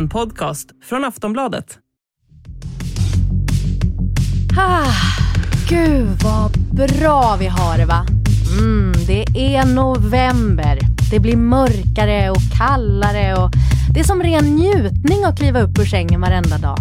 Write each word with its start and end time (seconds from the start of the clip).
En 0.00 0.08
podcast 0.08 0.68
från 0.88 1.04
Aftonbladet. 1.04 1.78
Ah, 4.58 4.92
gud 5.68 6.08
vad 6.22 6.58
bra 6.58 7.36
vi 7.40 7.46
har 7.46 7.78
det 7.78 7.84
va? 7.84 8.06
Mm, 8.58 8.92
det 9.06 9.24
är 9.54 9.64
november. 9.64 10.78
Det 11.10 11.20
blir 11.20 11.36
mörkare 11.36 12.30
och 12.30 12.58
kallare 12.58 13.34
och 13.34 13.50
det 13.94 14.00
är 14.00 14.04
som 14.04 14.22
ren 14.22 14.44
njutning 14.44 15.24
att 15.24 15.38
kliva 15.38 15.60
upp 15.60 15.78
ur 15.78 15.84
sängen 15.84 16.20
varenda 16.20 16.58
dag. 16.58 16.78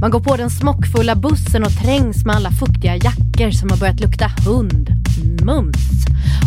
Man 0.00 0.10
går 0.10 0.20
på 0.20 0.36
den 0.36 0.50
smockfulla 0.50 1.14
bussen 1.14 1.64
och 1.64 1.72
trängs 1.82 2.24
med 2.24 2.36
alla 2.36 2.50
fuktiga 2.50 2.96
jackor 2.96 3.50
som 3.50 3.70
har 3.70 3.76
börjat 3.76 4.00
lukta 4.00 4.26
hund. 4.46 4.90
Mums! 5.42 5.76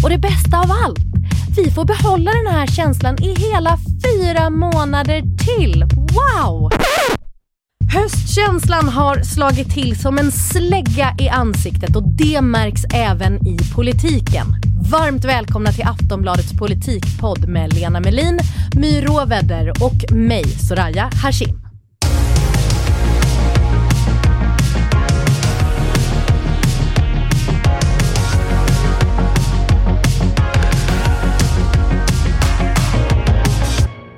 Och 0.04 0.10
det 0.10 0.18
bästa 0.18 0.60
av 0.60 0.72
allt, 0.72 1.11
vi 1.58 1.72
får 1.72 1.86
behålla 1.86 2.32
den 2.32 2.54
här 2.54 2.68
känslan 2.68 3.24
i 3.24 3.36
hela 3.40 3.78
fyra 4.06 4.50
månader 4.50 5.22
till. 5.38 5.86
Wow! 5.96 6.72
Höstkänslan 7.94 8.90
har 8.90 9.24
slagit 9.24 9.74
till 9.74 10.00
som 10.00 10.18
en 10.18 10.32
slägga 10.32 11.16
i 11.20 11.30
ansiktet 11.30 11.96
och 11.96 12.04
det 12.08 12.42
märks 12.42 12.82
även 12.94 13.48
i 13.48 13.58
politiken. 13.76 14.46
Varmt 14.92 15.26
välkomna 15.26 15.72
till 15.72 15.86
Aftonbladets 15.86 16.54
politikpodd 16.60 17.48
med 17.48 17.74
Lena 17.74 18.00
Melin, 18.00 18.40
My 18.76 19.02
Råväder 19.02 19.70
och 19.70 20.12
mig, 20.12 20.44
Soraya 20.44 21.10
Hashim. 21.24 21.61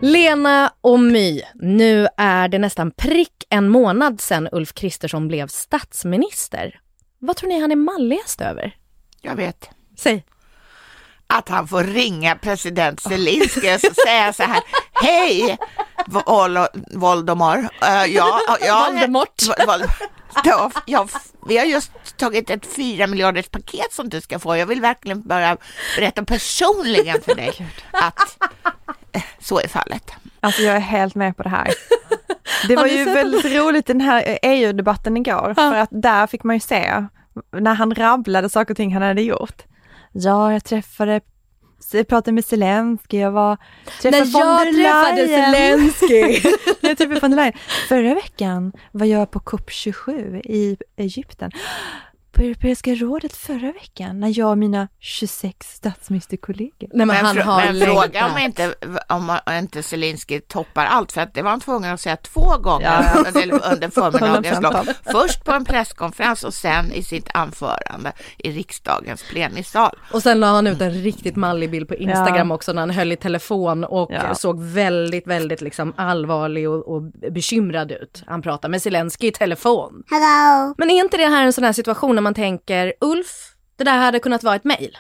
Lena 0.06 0.74
och 0.82 1.00
My, 1.00 1.42
nu 1.56 2.08
är 2.18 2.48
det 2.48 2.60
nästan 2.60 2.92
prick 2.92 3.44
en 3.50 3.70
månad 3.70 4.22
sedan 4.22 4.50
Ulf 4.52 4.74
Kristersson 4.74 5.28
blev 5.28 5.48
statsminister. 5.48 6.80
Vad 7.20 7.36
tror 7.36 7.50
ni 7.50 7.60
han 7.60 7.72
är 7.72 7.76
malligast 7.76 8.42
över? 8.42 8.78
Jag 9.22 9.36
vet. 9.36 9.70
Säg. 9.98 10.26
Att 11.28 11.50
han 11.50 11.68
får 11.68 11.84
ringa 11.84 12.36
president 12.36 13.02
Zelenskyj 13.02 13.74
och 13.74 13.96
säga 14.08 14.34
så 14.34 14.44
här, 14.44 14.64
hej 14.94 15.58
Vol 16.08 16.58
Voldemort. 16.92 17.58
Uh, 17.58 18.06
ja, 18.06 18.40
ja, 18.62 18.90
Voldemort. 18.92 19.42
Vol 19.68 19.84
ja, 20.44 20.72
ja, 20.86 21.08
vi 21.48 21.58
har 21.58 21.66
just 21.66 21.92
tagit 22.18 22.50
ett 22.50 22.66
fyra 22.66 23.08
miljarders 23.08 23.50
paket 23.50 23.94
som 23.94 24.10
du 24.10 24.22
ska 24.22 24.40
få. 24.40 24.58
Jag 24.58 24.66
vill 24.66 24.82
verkligen 24.82 25.28
bara 25.28 25.58
berätta 25.98 26.26
personligen 26.26 27.22
för 27.22 27.36
dig 27.36 27.54
att 27.92 28.38
så 29.40 29.60
är 29.60 29.68
fallet. 29.68 30.12
Alltså 30.40 30.62
jag 30.62 30.76
är 30.76 30.80
helt 30.80 31.16
med 31.16 31.38
på 31.38 31.44
det 31.44 31.50
här. 31.50 31.68
Det 32.68 32.76
var 32.76 32.88
ju 32.88 33.04
väldigt 33.04 33.46
roligt 33.46 33.86
den 33.86 34.02
här 34.02 34.40
EU-debatten 34.42 35.18
igår, 35.18 35.54
för 35.54 35.76
att 35.76 35.90
där 35.92 36.28
fick 36.28 36.44
man 36.44 36.56
ju 36.56 36.60
se 36.60 37.06
när 37.52 37.74
han 37.74 37.96
rabblade 37.96 38.50
saker 38.50 38.74
och 38.74 38.78
ting 38.78 38.94
han 38.94 39.02
hade 39.04 39.22
gjort. 39.22 39.64
Ja, 40.12 40.54
jag 40.54 40.64
träffade 40.64 41.22
jag 41.92 42.08
pratade 42.08 42.32
med 42.32 42.46
Zelensky, 42.46 43.18
jag 43.18 43.32
var 43.32 43.58
träffade 44.02 44.72
När 44.72 44.84
jag 44.84 45.16
träffade 45.16 45.28
Zelensky. 45.28 46.50
Jag 46.82 46.98
träffade 46.98 47.20
von 47.20 47.32
der 47.32 47.38
Leyen. 47.38 47.54
Förra 47.90 48.14
veckan 48.14 48.74
var 48.92 49.06
jag 49.06 49.32
på 49.32 49.40
COP27 49.40 50.42
i 50.46 50.78
Egypten 50.98 51.52
på 52.34 52.42
Europeiska 52.42 52.96
rådet 52.96 53.36
förra 53.36 53.72
veckan 53.72 54.20
när 54.20 54.40
jag 54.40 54.50
och 54.50 54.58
mina 54.58 54.88
26 55.00 55.76
statsministerkollegor. 55.76 56.74
Nej, 56.80 56.90
men, 56.94 57.08
men, 57.08 57.16
han 57.16 57.38
har 57.38 57.74
men 57.74 57.82
fråga 57.82 58.26
om 58.26 58.38
inte, 58.38 58.76
om 59.10 59.38
inte 59.52 59.84
Zelenskyj 59.84 60.40
toppar 60.40 60.86
allt 60.86 61.12
för 61.12 61.22
att 61.22 61.34
det 61.34 61.42
var 61.42 61.50
han 61.50 61.60
tvungen 61.60 61.94
att 61.94 62.02
säga 62.02 62.16
två 62.16 62.58
gånger 62.58 63.12
ja. 63.16 63.24
under, 63.28 63.72
under 63.74 63.90
förmiddagens 64.12 64.62
lopp. 64.62 64.88
Först 65.12 65.44
på 65.46 65.52
en 65.52 65.66
presskonferens 65.66 66.44
och 66.44 66.54
sen 66.54 66.92
i 66.92 67.04
sitt 67.04 67.30
anförande 67.34 68.12
i 68.38 68.52
riksdagens 68.52 69.24
plenisal. 69.30 70.00
Och 70.14 70.24
sen 70.24 70.40
la 70.40 70.48
han 70.48 70.68
ut 70.68 70.82
en 70.82 70.92
riktigt 70.92 71.36
mallig 71.36 71.72
bild 71.72 71.88
på 71.88 71.96
Instagram 71.96 72.50
ja. 72.50 72.56
också 72.56 72.74
när 72.74 72.82
han 72.82 72.90
höll 72.90 73.12
i 73.12 73.16
telefon 73.16 73.84
och 73.84 74.12
ja. 74.12 74.36
såg 74.36 74.62
väldigt, 74.62 75.28
väldigt 75.28 75.62
liksom 75.62 75.94
allvarlig 75.98 76.70
och, 76.70 76.96
och 76.96 77.02
bekymrad 77.32 77.92
ut. 77.92 78.24
Han 78.28 78.42
pratade 78.42 78.72
med 78.72 78.82
Zelenskyj 78.82 79.28
i 79.28 79.32
telefon. 79.32 80.04
Hello. 80.10 80.74
Men 80.78 80.90
är 80.90 81.00
inte 81.00 81.18
det 81.18 81.28
här 81.28 81.44
en 81.44 81.54
sån 81.54 81.64
här 81.64 81.74
situation 81.74 82.23
man 82.24 82.34
tänker 82.34 82.94
Ulf, 83.02 83.56
det 83.76 83.84
där 83.84 83.98
hade 83.98 84.20
kunnat 84.20 84.44
vara 84.44 84.56
ett 84.56 84.64
mejl. 84.64 84.98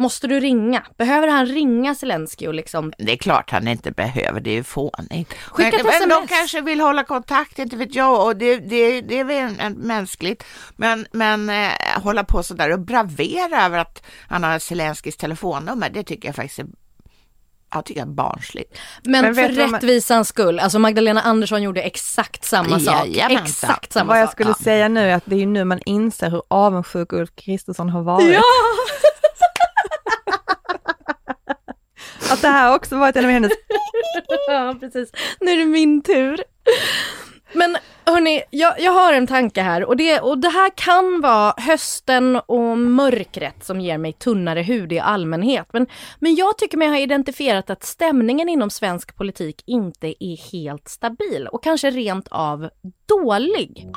Måste 0.00 0.26
du 0.26 0.40
ringa? 0.40 0.86
Behöver 0.98 1.28
han 1.28 1.46
ringa 1.46 1.94
Zelensky 1.94 2.46
och 2.46 2.54
liksom? 2.54 2.92
Det 2.98 3.12
är 3.12 3.16
klart 3.16 3.50
han 3.50 3.68
inte 3.68 3.90
behöver, 3.90 4.40
det 4.40 4.50
är 4.50 4.54
ju 4.54 4.64
fånigt. 4.64 5.34
Skicka 5.34 5.76
ett 5.76 6.00
men 6.00 6.08
de 6.08 6.26
kanske 6.26 6.60
vill 6.60 6.80
hålla 6.80 7.04
kontakt, 7.04 7.58
inte 7.58 7.76
vet 7.76 7.94
jag, 7.94 8.26
och 8.26 8.36
det, 8.36 8.56
det, 8.56 9.00
det 9.00 9.18
är 9.18 9.24
väl 9.24 9.76
mänskligt. 9.76 10.44
Men, 10.76 11.06
men 11.12 11.50
eh, 11.50 11.70
hålla 12.02 12.24
på 12.24 12.42
sådär 12.42 12.72
och 12.72 12.80
bravera 12.80 13.64
över 13.64 13.78
att 13.78 14.02
han 14.28 14.44
har 14.44 14.58
Zelenskys 14.58 15.16
telefonnummer, 15.16 15.90
det 15.90 16.02
tycker 16.02 16.28
jag 16.28 16.36
faktiskt 16.36 16.58
är 16.58 16.66
jag 17.74 17.84
tycker 17.84 18.00
jag 18.00 18.08
är 18.08 18.12
barnsligt. 18.12 18.78
Men, 19.02 19.24
Men 19.24 19.34
för 19.34 19.48
rättvisans 19.48 20.28
skull, 20.28 20.58
alltså 20.58 20.78
Magdalena 20.78 21.20
Andersson 21.20 21.62
gjorde 21.62 21.82
exakt 21.82 22.44
samma 22.44 22.80
sak. 22.80 23.06
Exakt 23.30 23.92
samma 23.92 24.12
Vad 24.12 24.20
jag 24.20 24.30
skulle 24.30 24.50
ja. 24.50 24.64
säga 24.64 24.88
nu 24.88 25.00
är 25.10 25.14
att 25.14 25.22
det 25.26 25.42
är 25.42 25.46
nu 25.46 25.64
man 25.64 25.80
inser 25.84 26.30
hur 26.30 26.42
avundsjuk 26.48 27.12
Ulf 27.12 27.30
Kristersson 27.36 27.88
har 27.88 28.02
varit. 28.02 28.34
Ja! 28.34 28.42
att 32.32 32.42
det 32.42 32.48
här 32.48 32.74
också 32.74 32.96
varit 32.96 33.16
en 33.16 33.24
av 33.24 33.30
hennes... 33.30 33.52
ja, 34.48 34.76
precis. 34.80 35.10
Nu 35.40 35.50
är 35.50 35.56
det 35.56 35.64
min 35.64 36.02
tur. 36.02 36.44
Men 37.52 37.76
hörni, 38.04 38.42
jag, 38.50 38.80
jag 38.80 38.92
har 38.92 39.12
en 39.12 39.26
tanke 39.26 39.62
här 39.62 39.84
och 39.84 39.96
det, 39.96 40.20
och 40.20 40.38
det 40.38 40.48
här 40.48 40.70
kan 40.74 41.20
vara 41.20 41.54
hösten 41.56 42.36
och 42.46 42.78
mörkret 42.78 43.64
som 43.64 43.80
ger 43.80 43.98
mig 43.98 44.12
tunnare 44.12 44.62
hud 44.62 44.92
i 44.92 44.98
allmänhet. 44.98 45.66
Men, 45.72 45.86
men 46.18 46.34
jag 46.34 46.58
tycker 46.58 46.78
mig 46.78 46.88
ha 46.88 46.98
identifierat 46.98 47.70
att 47.70 47.84
stämningen 47.84 48.48
inom 48.48 48.70
svensk 48.70 49.16
politik 49.16 49.62
inte 49.66 50.24
är 50.24 50.52
helt 50.52 50.88
stabil 50.88 51.48
och 51.52 51.62
kanske 51.62 51.90
rent 51.90 52.28
av 52.30 52.68
dålig. 53.06 53.88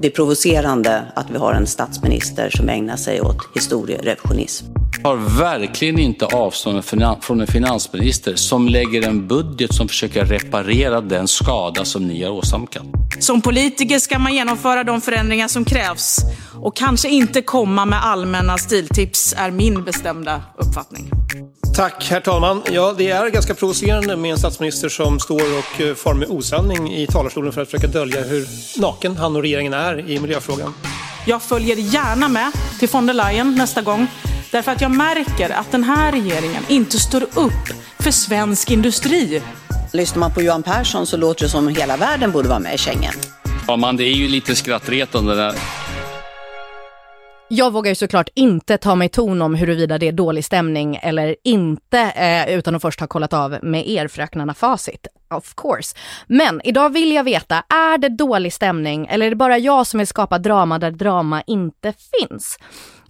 Det 0.00 0.08
är 0.08 0.12
provocerande 0.12 1.12
att 1.14 1.30
vi 1.30 1.38
har 1.38 1.52
en 1.52 1.66
statsminister 1.66 2.50
som 2.50 2.68
ägnar 2.68 2.96
sig 2.96 3.20
åt 3.20 3.38
historierevisionism. 3.54 4.77
Jag 5.02 5.08
har 5.10 5.38
verkligen 5.38 5.98
inte 5.98 6.26
avstånd 6.26 6.84
från 7.20 7.40
en 7.40 7.46
finansminister 7.46 8.34
som 8.36 8.68
lägger 8.68 9.08
en 9.08 9.28
budget 9.28 9.74
som 9.74 9.88
försöker 9.88 10.24
reparera 10.24 11.00
den 11.00 11.28
skada 11.28 11.84
som 11.84 12.08
ni 12.08 12.24
har 12.24 12.30
åsamkat. 12.30 12.82
Som 13.18 13.42
politiker 13.42 13.98
ska 13.98 14.18
man 14.18 14.34
genomföra 14.34 14.84
de 14.84 15.00
förändringar 15.00 15.48
som 15.48 15.64
krävs 15.64 16.18
och 16.54 16.76
kanske 16.76 17.08
inte 17.08 17.42
komma 17.42 17.84
med 17.84 18.04
allmänna 18.04 18.58
stiltips 18.58 19.34
är 19.38 19.50
min 19.50 19.84
bestämda 19.84 20.42
uppfattning. 20.56 21.10
Tack, 21.76 22.06
herr 22.10 22.20
talman. 22.20 22.62
Ja, 22.72 22.94
det 22.98 23.10
är 23.10 23.30
ganska 23.30 23.54
provocerande 23.54 24.16
med 24.16 24.30
en 24.30 24.38
statsminister 24.38 24.88
som 24.88 25.20
står 25.20 25.58
och 25.58 25.80
eh, 25.80 25.94
far 25.94 26.14
med 26.14 26.28
osanning 26.28 26.94
i 26.94 27.06
talarstolen 27.06 27.52
för 27.52 27.62
att 27.62 27.70
försöka 27.70 27.86
dölja 27.86 28.22
hur 28.22 28.46
naken 28.80 29.16
han 29.16 29.36
och 29.36 29.42
regeringen 29.42 29.74
är 29.74 30.10
i 30.10 30.20
miljöfrågan. 30.20 30.74
Jag 31.26 31.42
följer 31.42 31.76
gärna 31.76 32.28
med 32.28 32.52
till 32.78 32.88
von 32.92 33.06
der 33.06 33.14
Leyen 33.14 33.54
nästa 33.54 33.82
gång 33.82 34.06
därför 34.52 34.72
att 34.72 34.80
jag 34.80 34.90
märker 34.90 35.50
att 35.50 35.72
den 35.72 35.84
här 35.84 36.12
regeringen 36.12 36.62
inte 36.68 36.98
står 36.98 37.22
upp 37.22 37.68
för 37.98 38.10
svensk 38.10 38.70
industri. 38.70 39.42
Lyssnar 39.92 40.20
man 40.20 40.34
på 40.34 40.42
Johan 40.42 40.62
Persson 40.62 41.06
så 41.06 41.16
låter 41.16 41.44
det 41.44 41.48
som 41.48 41.68
hela 41.68 41.96
världen 41.96 42.32
borde 42.32 42.48
vara 42.48 42.58
med 42.58 42.74
i 42.74 42.78
Schengen. 42.78 43.12
Ja, 43.66 43.76
man, 43.76 43.96
det 43.96 44.04
är 44.04 44.14
ju 44.14 44.28
lite 44.28 44.56
skrattretande 44.56 45.34
där. 45.34 45.54
Jag 47.50 47.72
vågar 47.72 47.90
ju 47.90 47.94
såklart 47.94 48.28
inte 48.34 48.78
ta 48.78 48.94
mig 48.94 49.08
ton 49.08 49.42
om 49.42 49.54
huruvida 49.54 49.98
det 49.98 50.08
är 50.08 50.12
dålig 50.12 50.44
stämning 50.44 50.96
eller 51.02 51.36
inte, 51.44 51.98
eh, 52.00 52.54
utan 52.58 52.74
att 52.74 52.82
först 52.82 53.00
ha 53.00 53.06
kollat 53.06 53.32
av 53.32 53.58
med 53.62 53.88
er 53.88 54.08
fröknarna 54.08 54.54
Facit. 54.54 55.06
Of 55.34 55.54
course. 55.54 55.96
Men 56.26 56.60
idag 56.64 56.92
vill 56.92 57.12
jag 57.12 57.24
veta, 57.24 57.62
är 57.68 57.98
det 57.98 58.08
dålig 58.08 58.52
stämning 58.52 59.06
eller 59.06 59.26
är 59.26 59.30
det 59.30 59.36
bara 59.36 59.58
jag 59.58 59.86
som 59.86 59.98
vill 59.98 60.06
skapa 60.06 60.38
drama 60.38 60.78
där 60.78 60.90
drama 60.90 61.42
inte 61.46 61.92
finns? 61.92 62.58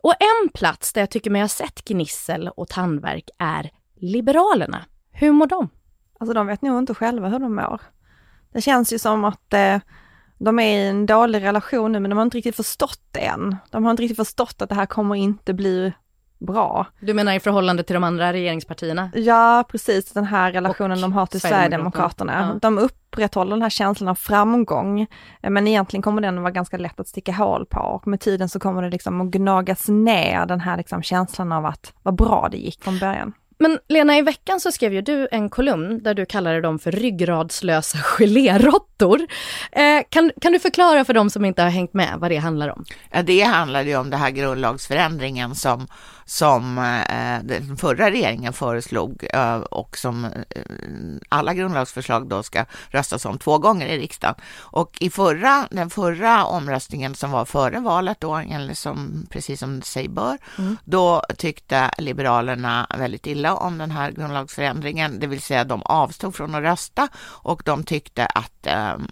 Och 0.02 0.14
en 0.20 0.48
plats 0.48 0.92
där 0.92 1.02
jag 1.02 1.10
tycker 1.10 1.30
mig 1.30 1.40
ha 1.40 1.48
sett 1.48 1.84
gnissel 1.84 2.48
och 2.48 2.68
tandverk 2.68 3.30
är 3.38 3.70
Liberalerna. 3.96 4.84
Hur 5.12 5.32
mår 5.32 5.46
de? 5.46 5.68
Alltså 6.20 6.34
de 6.34 6.46
vet 6.46 6.62
nog 6.62 6.78
inte 6.78 6.94
själva 6.94 7.28
hur 7.28 7.38
de 7.38 7.54
mår. 7.54 7.80
Det 8.52 8.60
känns 8.60 8.92
ju 8.92 8.98
som 8.98 9.24
att 9.24 9.52
eh, 9.52 9.78
de 10.38 10.58
är 10.58 10.78
i 10.78 10.88
en 10.88 11.06
dålig 11.06 11.42
relation 11.42 11.92
nu 11.92 12.00
men 12.00 12.10
de 12.10 12.16
har 12.16 12.24
inte 12.24 12.36
riktigt 12.36 12.56
förstått 12.56 13.02
det 13.10 13.20
än. 13.20 13.56
De 13.70 13.84
har 13.84 13.90
inte 13.90 14.02
riktigt 14.02 14.16
förstått 14.16 14.62
att 14.62 14.68
det 14.68 14.74
här 14.74 14.86
kommer 14.86 15.14
inte 15.14 15.54
bli 15.54 15.92
bra. 16.38 16.86
Du 17.00 17.14
menar 17.14 17.34
i 17.34 17.40
förhållande 17.40 17.82
till 17.82 17.94
de 17.94 18.04
andra 18.04 18.32
regeringspartierna? 18.32 19.10
Ja, 19.14 19.64
precis 19.70 20.12
den 20.12 20.24
här 20.24 20.52
relationen 20.52 20.92
och 20.92 21.02
de 21.02 21.12
har 21.12 21.26
till 21.26 21.40
Sverigedemokraterna. 21.40 22.50
Ja. 22.52 22.58
De 22.62 22.78
upprätthåller 22.78 23.50
den 23.50 23.62
här 23.62 23.70
känslan 23.70 24.08
av 24.08 24.14
framgång, 24.14 25.06
men 25.42 25.68
egentligen 25.68 26.02
kommer 26.02 26.22
den 26.22 26.42
vara 26.42 26.52
ganska 26.52 26.76
lätt 26.76 27.00
att 27.00 27.08
sticka 27.08 27.32
hål 27.32 27.66
på 27.66 27.80
och 27.80 28.06
med 28.06 28.20
tiden 28.20 28.48
så 28.48 28.60
kommer 28.60 28.82
det 28.82 28.90
liksom 28.90 29.20
att 29.20 29.26
gnagas 29.26 29.88
ner 29.88 30.46
den 30.46 30.60
här 30.60 30.76
liksom 30.76 31.02
känslan 31.02 31.52
av 31.52 31.66
att 31.66 31.92
vad 32.02 32.14
bra 32.14 32.48
det 32.50 32.58
gick 32.58 32.84
från 32.84 32.98
början. 32.98 33.32
Men 33.60 33.78
Lena, 33.88 34.18
i 34.18 34.22
veckan 34.22 34.60
så 34.60 34.72
skrev 34.72 34.92
ju 34.92 35.02
du 35.02 35.28
en 35.30 35.50
kolumn 35.50 36.02
där 36.02 36.14
du 36.14 36.26
kallade 36.26 36.60
dem 36.60 36.78
för 36.78 36.92
ryggradslösa 36.92 37.98
gelérottor. 37.98 39.26
Eh, 39.72 40.02
kan, 40.08 40.32
kan 40.40 40.52
du 40.52 40.58
förklara 40.58 41.04
för 41.04 41.14
dem 41.14 41.30
som 41.30 41.44
inte 41.44 41.62
har 41.62 41.70
hängt 41.70 41.94
med 41.94 42.14
vad 42.18 42.30
det 42.30 42.36
handlar 42.36 42.68
om? 42.68 42.84
Ja, 43.10 43.22
det 43.22 43.40
handlar 43.40 43.82
ju 43.82 43.96
om 43.96 44.10
den 44.10 44.20
här 44.20 44.30
grundlagsförändringen 44.30 45.54
som 45.54 45.86
som 46.28 46.78
eh, 46.78 47.42
den 47.42 47.76
förra 47.76 48.10
regeringen 48.10 48.52
föreslog 48.52 49.26
eh, 49.32 49.56
och 49.56 49.98
som 49.98 50.24
eh, 50.24 50.30
alla 51.28 51.54
grundlagsförslag 51.54 52.28
då 52.28 52.42
ska 52.42 52.64
röstas 52.88 53.24
om 53.24 53.38
två 53.38 53.58
gånger 53.58 53.86
i 53.86 53.98
riksdagen. 53.98 54.34
Och 54.58 54.96
i 55.00 55.10
förra, 55.10 55.68
den 55.70 55.90
förra 55.90 56.44
omröstningen 56.44 57.14
som 57.14 57.30
var 57.30 57.44
före 57.44 57.80
valet 57.80 58.20
då, 58.20 58.36
eller 58.36 58.74
som, 58.74 59.26
precis 59.30 59.60
som 59.60 59.82
sig 59.82 60.08
bör, 60.08 60.38
mm. 60.58 60.76
då 60.84 61.22
tyckte 61.36 61.90
Liberalerna 61.98 62.86
väldigt 62.98 63.26
illa 63.26 63.54
om 63.54 63.78
den 63.78 63.90
här 63.90 64.10
grundlagsförändringen, 64.10 65.20
det 65.20 65.26
vill 65.26 65.42
säga 65.42 65.64
de 65.64 65.82
avstod 65.82 66.34
från 66.34 66.54
att 66.54 66.62
rösta 66.62 67.08
och 67.24 67.62
de 67.64 67.84
tyckte 67.84 68.26
att, 68.26 68.66
ehm, 68.66 69.08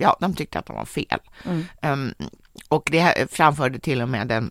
ja, 0.00 0.16
de 0.20 0.34
tyckte 0.34 0.58
att 0.58 0.66
de 0.66 0.76
var 0.76 0.84
fel. 0.84 1.20
Mm. 1.44 1.64
Um, 1.82 2.14
och 2.68 2.88
det 2.92 3.32
framförde 3.32 3.78
till 3.78 4.02
och 4.02 4.08
med 4.08 4.28
den 4.28 4.50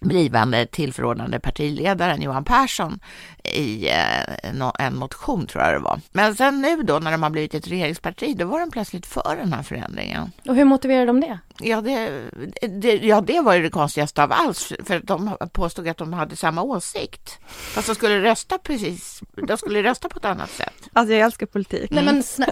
blivande 0.00 0.66
tillförordnade 0.66 1.40
partiledaren 1.40 2.22
Johan 2.22 2.44
Persson 2.44 3.00
i 3.44 3.88
eh, 3.88 4.84
en 4.86 4.96
motion 4.96 5.46
tror 5.46 5.64
jag 5.64 5.74
det 5.74 5.78
var. 5.78 6.00
Men 6.12 6.34
sen 6.34 6.60
nu 6.60 6.82
då 6.82 6.98
när 6.98 7.10
de 7.10 7.22
har 7.22 7.30
blivit 7.30 7.54
ett 7.54 7.68
regeringsparti, 7.68 8.36
då 8.36 8.44
var 8.44 8.60
de 8.60 8.70
plötsligt 8.70 9.06
för 9.06 9.36
den 9.36 9.52
här 9.52 9.62
förändringen. 9.62 10.32
Och 10.48 10.54
hur 10.54 10.64
motiverar 10.64 11.06
de 11.06 11.20
det? 11.20 11.38
Ja, 11.58 11.80
det, 11.80 12.22
det, 12.60 12.94
ja, 12.94 13.20
det 13.20 13.40
var 13.40 13.54
ju 13.54 13.62
det 13.62 13.70
konstigaste 13.70 14.22
av 14.22 14.32
allt, 14.32 14.72
för 14.84 14.96
att 14.96 15.06
de 15.06 15.36
påstod 15.52 15.88
att 15.88 15.96
de 15.96 16.12
hade 16.12 16.36
samma 16.36 16.62
åsikt. 16.62 17.38
Fast 17.46 17.86
de 17.86 17.94
skulle 17.94 18.22
rösta 18.22 18.58
precis, 18.58 19.22
de 19.46 19.56
skulle 19.56 19.82
rösta 19.82 20.08
på 20.08 20.18
ett 20.18 20.24
annat 20.24 20.50
sätt. 20.50 20.74
Alltså 20.92 21.14
jag 21.14 21.24
älskar 21.24 21.46
politik. 21.46 21.90
Nej 21.90 22.04
men, 22.04 22.14
mm. 22.14 22.22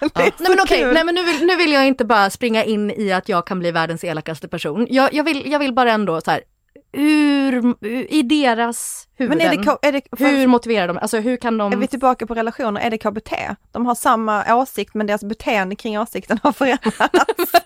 ja. 0.00 0.10
Nej, 0.14 0.32
men 0.38 0.60
okej, 0.60 0.92
nej 0.92 1.04
men 1.04 1.14
nu 1.14 1.24
vill, 1.24 1.46
nu 1.46 1.56
vill 1.56 1.72
jag 1.72 1.86
inte 1.86 2.04
bara 2.04 2.30
springa 2.30 2.64
in 2.64 2.90
i 2.90 3.12
att 3.12 3.28
jag 3.28 3.46
kan 3.46 3.58
bli 3.58 3.70
världens 3.72 4.04
elakaste 4.04 4.48
person. 4.48 4.86
Jag, 4.90 5.14
jag, 5.14 5.24
vill, 5.24 5.50
jag 5.50 5.58
vill 5.58 5.74
bara 5.74 5.92
ändå 5.92 6.20
så 6.20 6.30
här, 6.30 6.40
hur, 6.92 7.84
i 8.12 8.22
deras 8.22 9.08
huvuden, 9.16 9.38
Men 9.38 9.46
är 9.46 9.80
det, 9.82 9.88
är 9.88 9.92
det, 9.92 10.02
hur 10.18 10.46
motiverar 10.46 10.88
de, 10.88 10.98
alltså 10.98 11.18
hur 11.18 11.36
kan 11.36 11.58
de... 11.58 11.72
Är 11.72 11.76
vi 11.76 11.86
tillbaka 11.86 12.26
på 12.26 12.34
relationer, 12.34 12.80
är 12.80 12.90
det 12.90 12.98
KBT? 12.98 13.32
De 13.72 13.86
har 13.86 13.94
samma 13.94 14.54
åsikt 14.56 14.94
men 14.94 15.06
deras 15.06 15.24
beteende 15.24 15.76
kring 15.76 16.00
åsikten 16.00 16.38
har 16.42 16.52
förändrats. 16.52 16.96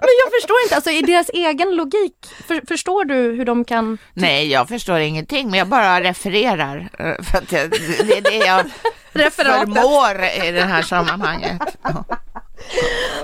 men 0.00 0.12
jag 0.22 0.32
förstår 0.40 0.56
inte, 0.64 0.74
alltså 0.74 0.90
i 0.90 1.02
deras 1.02 1.28
egen 1.28 1.76
logik, 1.76 2.14
för, 2.46 2.66
förstår 2.68 3.04
du 3.04 3.14
hur 3.14 3.44
de 3.44 3.64
kan... 3.64 3.98
Nej, 4.14 4.52
jag 4.52 4.68
förstår 4.68 4.98
ingenting, 4.98 5.50
men 5.50 5.58
jag 5.58 5.68
bara 5.68 6.00
refererar. 6.00 6.88
Eh, 6.98 7.24
för 7.24 7.38
att 7.38 7.48
det, 7.48 7.68
det 7.68 8.18
är 8.18 8.22
det 8.22 8.46
jag 8.46 8.66
förmår 9.32 10.46
i 10.46 10.52
det 10.52 10.64
här 10.64 10.82
sammanhanget. 10.82 11.62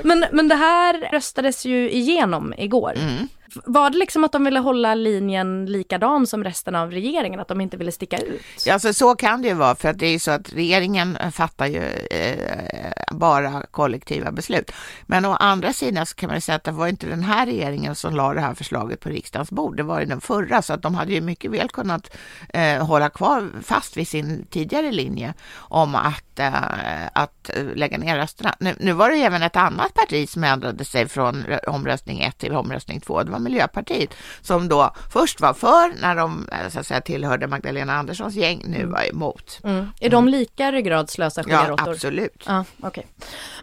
men, 0.02 0.24
men 0.32 0.48
det 0.48 0.54
här 0.54 1.10
röstades 1.12 1.64
ju 1.64 1.90
igenom 1.90 2.54
igår. 2.56 2.92
Mm. 2.96 3.28
Var 3.64 3.90
det 3.90 3.98
liksom 3.98 4.24
att 4.24 4.32
de 4.32 4.44
ville 4.44 4.60
hålla 4.60 4.94
linjen 4.94 5.66
likadan 5.66 6.26
som 6.26 6.44
resten 6.44 6.74
av 6.74 6.90
regeringen, 6.90 7.40
att 7.40 7.48
de 7.48 7.60
inte 7.60 7.76
ville 7.76 7.92
sticka 7.92 8.18
ut? 8.18 8.42
Ja, 8.66 8.72
alltså, 8.72 8.92
så 8.92 9.14
kan 9.14 9.42
det 9.42 9.48
ju 9.48 9.54
vara, 9.54 9.74
för 9.74 9.88
att 9.88 9.98
det 9.98 10.06
är 10.06 10.10
ju 10.10 10.18
så 10.18 10.30
att 10.30 10.52
regeringen 10.52 11.18
fattar 11.32 11.66
ju 11.66 11.82
eh, 12.10 12.92
bara 13.10 13.62
kollektiva 13.70 14.32
beslut. 14.32 14.72
Men 15.06 15.24
å 15.24 15.32
andra 15.32 15.72
sidan 15.72 16.06
så 16.06 16.14
kan 16.14 16.26
man 16.26 16.36
ju 16.36 16.40
säga 16.40 16.56
att 16.56 16.64
det 16.64 16.70
var 16.70 16.86
inte 16.86 17.06
den 17.06 17.22
här 17.22 17.46
regeringen 17.46 17.94
som 17.94 18.14
la 18.14 18.34
det 18.34 18.40
här 18.40 18.54
förslaget 18.54 19.00
på 19.00 19.08
riksdagens 19.08 19.50
bord, 19.50 19.76
det 19.76 19.82
var 19.82 20.00
ju 20.00 20.06
den 20.06 20.20
förra, 20.20 20.62
så 20.62 20.72
att 20.72 20.82
de 20.82 20.94
hade 20.94 21.12
ju 21.12 21.20
mycket 21.20 21.50
väl 21.50 21.68
kunnat 21.68 22.16
eh, 22.48 22.86
hålla 22.86 23.10
kvar 23.10 23.50
fast 23.62 23.96
vid 23.96 24.08
sin 24.08 24.46
tidigare 24.50 24.92
linje 24.92 25.34
om 25.54 25.94
att, 25.94 26.38
eh, 26.38 27.06
att 27.12 27.50
eh, 27.56 27.64
lägga 27.74 27.98
ner 27.98 28.16
rösterna. 28.16 28.54
Nu, 28.58 28.74
nu 28.80 28.92
var 28.92 29.10
det 29.10 29.16
ju 29.16 29.22
även 29.22 29.42
ett 29.42 29.56
annat 29.56 29.94
parti 29.94 30.28
som 30.28 30.44
ändrade 30.44 30.84
sig 30.84 31.08
från 31.08 31.44
omröstning 31.66 32.20
1 32.20 32.38
till 32.38 32.52
omröstning 32.52 33.00
2. 33.00 33.22
Det 33.22 33.30
var 33.30 33.38
Miljöpartiet 33.42 34.14
som 34.40 34.68
då 34.68 34.94
först 35.12 35.40
var 35.40 35.54
för 35.54 36.00
när 36.00 36.16
de 36.16 36.48
eh, 36.52 36.68
så 36.68 36.80
att 36.80 36.86
säga, 36.86 37.00
tillhörde 37.00 37.46
Magdalena 37.46 37.92
Anderssons 37.92 38.34
gäng, 38.34 38.62
nu 38.66 38.86
var 38.86 39.10
emot. 39.10 39.60
Mm. 39.64 39.86
Är 40.00 40.10
de 40.10 40.28
lika 40.28 40.72
ryggradslösa 40.72 41.42
Ja, 41.46 41.76
absolut. 41.78 42.44
Ja, 42.46 42.64
okay. 42.82 43.04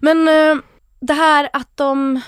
Men 0.01 0.27
uh, 0.27 0.57
det 0.99 1.13
här 1.13 1.49
att 1.53 1.77
de 1.77 2.21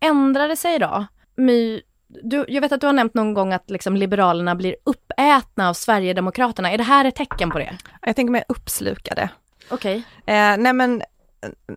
ändrade 0.00 0.56
sig 0.56 0.78
då? 0.78 1.06
My, 1.36 1.82
du, 2.08 2.44
jag 2.48 2.60
vet 2.60 2.72
att 2.72 2.80
du 2.80 2.86
har 2.86 2.92
nämnt 2.92 3.14
någon 3.14 3.34
gång 3.34 3.52
att 3.52 3.70
liksom 3.70 3.96
Liberalerna 3.96 4.54
blir 4.54 4.76
uppätna 4.84 5.68
av 5.68 5.74
Sverigedemokraterna. 5.74 6.70
Är 6.72 6.78
det 6.78 6.84
här 6.84 7.04
ett 7.04 7.16
tecken 7.16 7.50
på 7.50 7.58
det? 7.58 7.78
Jag 8.02 8.16
tänker 8.16 8.32
mer 8.32 8.44
uppslukade. 8.48 9.28
Okej. 9.68 10.02
Okay. 10.22 10.34
Eh, 10.34 10.56
nej 10.58 10.72
men 10.72 11.02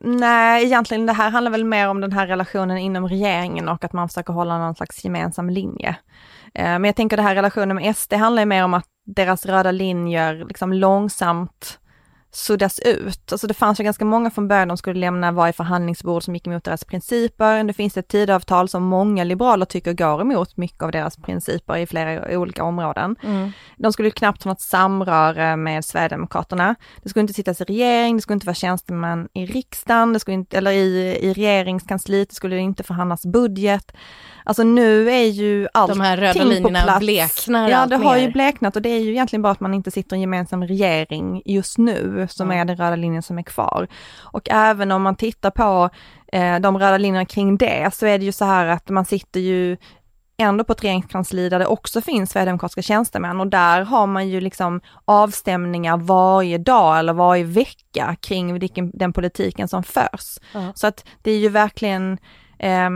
Nej, 0.02 0.66
egentligen 0.66 1.06
det 1.06 1.14
här 1.14 1.30
handlar 1.30 1.52
väl 1.52 1.66
mer 1.66 1.88
om 1.88 2.02
den 2.02 2.12
här 2.12 2.28
relationen 2.28 2.78
inom 2.78 3.08
regeringen 3.08 3.70
och 3.70 3.84
att 3.84 3.94
man 3.94 4.10
försöker 4.10 4.34
hålla 4.34 4.58
någon 4.58 4.76
slags 4.76 5.04
gemensam 5.04 5.50
linje. 5.50 5.96
Eh, 6.54 6.64
men 6.64 6.84
jag 6.84 6.96
tänker 6.96 7.18
det 7.18 7.24
här 7.24 7.36
relationen 7.36 7.76
med 7.76 7.96
SD 7.96 8.14
handlar 8.14 8.46
mer 8.46 8.64
om 8.64 8.74
att 8.74 8.88
deras 9.06 9.46
röda 9.46 9.72
linjer 9.72 10.46
liksom 10.48 10.74
långsamt 10.74 11.80
suddas 12.32 12.80
ut. 12.80 13.32
Alltså 13.32 13.48
det 13.48 13.54
fanns 13.54 13.80
ju 13.80 13.84
ganska 13.84 14.06
många 14.06 14.32
från 14.32 14.48
början 14.48 14.68
de 14.68 14.78
skulle 14.78 15.00
lämna 15.00 15.32
varje 15.32 15.54
förhandlingsbord 15.54 16.24
som 16.24 16.36
gick 16.36 16.48
emot 16.48 16.64
deras 16.64 16.84
principer. 16.84 17.64
Det 17.64 17.74
finns 17.74 17.98
ett 17.98 18.08
tidavtal 18.08 18.70
som 18.70 18.84
många 18.84 19.24
liberaler 19.24 19.66
tycker 19.66 19.94
går 19.94 20.22
emot 20.22 20.58
mycket 20.58 20.84
av 20.84 20.92
deras 20.92 21.18
principer 21.18 21.78
i 21.78 21.88
flera 21.88 22.40
olika 22.40 22.64
områden. 22.64 23.16
Mm. 23.24 23.52
De 23.78 23.94
skulle 23.94 24.12
knappt 24.12 24.44
ha 24.44 24.52
något 24.52 24.62
samröre 24.62 25.56
med 25.56 25.86
Sverigedemokraterna. 25.86 26.76
Det 27.04 27.10
skulle 27.10 27.22
inte 27.22 27.34
sittas 27.34 27.62
i 27.62 27.64
regering, 27.64 28.16
det 28.16 28.22
skulle 28.22 28.36
inte 28.36 28.48
vara 28.48 28.56
tjänstemän 28.56 29.28
i 29.34 29.46
riksdagen, 29.46 30.14
det 30.14 30.20
skulle 30.20 30.36
inte, 30.36 30.58
eller 30.58 30.72
i, 30.72 31.18
i 31.22 31.34
regeringskansliet, 31.34 32.30
det 32.30 32.36
skulle 32.36 32.58
inte 32.58 32.84
förhandlas 32.84 33.26
budget. 33.26 33.92
Alltså 34.44 34.64
nu 34.64 35.12
är 35.12 35.26
ju 35.26 35.68
allting 35.74 35.98
De 35.98 36.04
här 36.04 36.18
röda 36.18 36.44
linjerna 36.44 37.00
bleknar 37.00 37.70
Ja, 37.70 37.86
det 37.86 37.96
har 37.96 38.18
ju 38.18 38.32
bleknat 38.32 38.76
och 38.76 38.82
det 38.82 38.90
är 38.90 39.00
ju 39.00 39.12
egentligen 39.12 39.42
bara 39.42 39.52
att 39.52 39.60
man 39.60 39.74
inte 39.74 39.92
sitter 39.92 40.16
i 40.16 40.18
en 40.18 40.22
gemensam 40.22 40.64
regering 40.64 41.42
just 41.46 41.78
nu 41.78 42.28
som 42.30 42.48
mm. 42.48 42.62
är 42.62 42.66
den 42.66 42.78
röda 42.78 42.96
linjen 42.96 43.24
som 43.24 43.38
är 43.38 43.44
kvar. 43.44 43.88
Och 44.20 44.50
även 44.50 44.92
om 44.92 45.02
man 45.02 45.16
tittar 45.16 45.52
på 45.52 45.90
eh, 46.34 46.60
de 46.60 46.80
röda 46.80 46.98
linjerna 46.98 47.26
kring 47.26 47.58
det 47.58 47.94
så 47.94 48.06
är 48.06 48.20
det 48.20 48.26
ju 48.26 48.32
så 48.32 48.46
här 48.46 48.68
att 48.68 48.90
man 48.90 49.06
sitter 49.06 49.40
ju 49.40 49.78
ändå 50.38 50.64
på 50.64 50.74
ett 50.74 50.84
regeringskansli 50.84 51.50
där 51.50 51.60
det 51.60 51.66
också 51.66 52.02
finns 52.02 52.32
sverigedemokratiska 52.32 52.82
tjänstemän 52.82 53.40
och 53.40 53.48
där 53.48 53.82
har 53.82 54.08
man 54.08 54.30
ju 54.30 54.42
liksom 54.42 54.82
avstämningar 55.06 55.98
varje 55.98 56.58
dag 56.58 57.00
eller 57.00 57.14
varje 57.14 57.44
vecka 57.44 58.16
kring 58.22 58.60
vilken, 58.60 58.92
den 58.94 59.14
politiken 59.14 59.68
som 59.68 59.84
förs. 59.84 60.38
Mm. 60.54 60.72
Så 60.76 60.88
att 60.88 61.06
det 61.22 61.32
är 61.32 61.38
ju 61.38 61.50
verkligen 61.50 62.18
eh, 62.60 62.90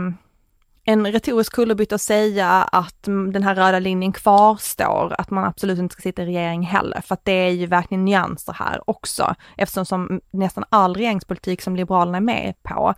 en 0.88 1.06
retorisk 1.12 1.52
kullerbytta 1.52 1.94
att 1.94 2.00
säga 2.00 2.48
att 2.48 3.02
den 3.02 3.42
här 3.42 3.54
röda 3.54 3.78
linjen 3.78 4.12
kvarstår, 4.12 5.14
att 5.18 5.30
man 5.30 5.44
absolut 5.44 5.78
inte 5.78 5.92
ska 5.92 6.02
sitta 6.02 6.22
i 6.22 6.26
regering 6.26 6.62
heller, 6.62 7.00
för 7.00 7.14
att 7.14 7.24
det 7.24 7.32
är 7.32 7.50
ju 7.50 7.66
verkligen 7.66 8.04
nyanser 8.04 8.52
här 8.52 8.90
också, 8.90 9.34
eftersom 9.56 9.86
som 9.86 10.20
nästan 10.30 10.64
all 10.68 10.94
regeringspolitik 10.94 11.62
som 11.62 11.76
Liberalerna 11.76 12.16
är 12.16 12.22
med 12.22 12.54
på, 12.62 12.94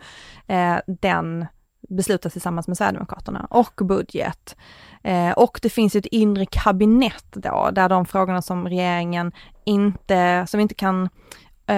eh, 0.47 0.77
den 0.87 1.45
beslutas 1.89 2.33
tillsammans 2.33 2.67
med 2.67 2.77
Sverigedemokraterna 2.77 3.47
och 3.49 3.73
budget. 3.83 4.55
Eh, 5.03 5.31
och 5.31 5.59
det 5.61 5.69
finns 5.69 5.95
ett 5.95 6.05
inre 6.05 6.45
kabinett 6.45 7.31
då, 7.33 7.69
där 7.71 7.89
de 7.89 8.05
frågorna 8.05 8.41
som 8.41 8.67
regeringen 8.67 9.31
inte, 9.65 10.45
som 10.47 10.59
inte 10.59 10.75
kan 10.75 11.09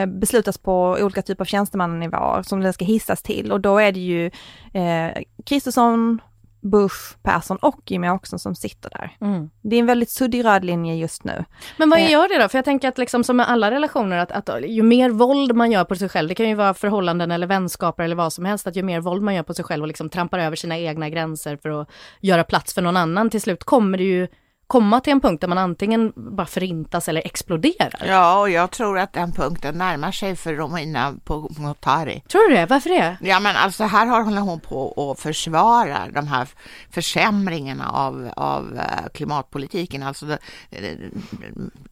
beslutas 0.07 0.57
på 0.57 0.97
olika 1.01 1.21
typer 1.21 1.43
av 1.43 1.45
tjänstemannanivåer 1.45 2.43
som 2.43 2.61
den 2.61 2.73
ska 2.73 2.85
hissas 2.85 3.21
till 3.21 3.51
och 3.51 3.61
då 3.61 3.77
är 3.77 3.91
det 3.91 3.99
ju 3.99 4.25
eh, 4.73 5.23
Kristersson, 5.45 6.21
Bush, 6.61 7.17
Persson 7.23 7.57
och 7.57 7.91
Jimmie 7.91 8.11
Åkesson 8.11 8.39
som 8.39 8.55
sitter 8.55 8.89
där. 8.89 9.17
Mm. 9.21 9.49
Det 9.61 9.75
är 9.75 9.79
en 9.79 9.85
väldigt 9.85 10.09
suddig 10.09 10.45
röd 10.45 10.65
linje 10.65 10.95
just 10.95 11.23
nu. 11.23 11.45
Men 11.77 11.89
vad 11.89 11.99
eh. 11.99 12.11
gör 12.11 12.27
det 12.27 12.43
då? 12.43 12.49
För 12.49 12.57
jag 12.57 12.65
tänker 12.65 12.87
att 12.87 12.97
liksom 12.97 13.23
som 13.23 13.37
med 13.37 13.49
alla 13.49 13.71
relationer 13.71 14.17
att, 14.17 14.31
att 14.31 14.49
ju 14.67 14.83
mer 14.83 15.09
våld 15.09 15.55
man 15.55 15.71
gör 15.71 15.83
på 15.83 15.95
sig 15.95 16.09
själv, 16.09 16.29
det 16.29 16.35
kan 16.35 16.49
ju 16.49 16.55
vara 16.55 16.73
förhållanden 16.73 17.31
eller 17.31 17.47
vänskaper 17.47 18.03
eller 18.03 18.15
vad 18.15 18.33
som 18.33 18.45
helst, 18.45 18.67
att 18.67 18.75
ju 18.75 18.83
mer 18.83 18.99
våld 18.99 19.21
man 19.23 19.35
gör 19.35 19.43
på 19.43 19.53
sig 19.53 19.65
själv 19.65 19.83
och 19.83 19.87
liksom 19.87 20.09
trampar 20.09 20.39
över 20.39 20.55
sina 20.55 20.77
egna 20.77 21.09
gränser 21.09 21.57
för 21.61 21.81
att 21.81 21.89
göra 22.19 22.43
plats 22.43 22.73
för 22.73 22.81
någon 22.81 22.97
annan, 22.97 23.29
till 23.29 23.41
slut 23.41 23.63
kommer 23.63 23.97
det 23.97 24.03
ju 24.03 24.27
komma 24.71 24.99
till 24.99 25.13
en 25.13 25.21
punkt 25.21 25.41
där 25.41 25.47
man 25.47 25.57
antingen 25.57 26.13
bara 26.15 26.47
förintas 26.47 27.09
eller 27.09 27.21
exploderar. 27.25 28.03
Ja, 28.07 28.39
och 28.39 28.49
jag 28.49 28.71
tror 28.71 28.99
att 28.99 29.13
den 29.13 29.31
punkten 29.31 29.77
närmar 29.77 30.11
sig 30.11 30.35
för 30.35 30.53
Romina 30.53 31.15
Pourmokhtari. 31.23 32.23
Tror 32.27 32.49
du 32.49 32.55
det? 32.55 32.65
Varför 32.65 32.89
det? 32.89 33.17
Ja, 33.21 33.39
men 33.39 33.55
alltså 33.55 33.83
här 33.83 34.23
håller 34.23 34.41
hon 34.41 34.59
på 34.59 35.11
att 35.11 35.19
försvara 35.19 36.07
de 36.13 36.27
här 36.27 36.47
försämringarna 36.89 37.89
av, 37.89 38.31
av 38.35 38.77
eh, 38.77 39.09
klimatpolitiken. 39.13 40.03
Alltså 40.03 40.25
det, 40.25 40.39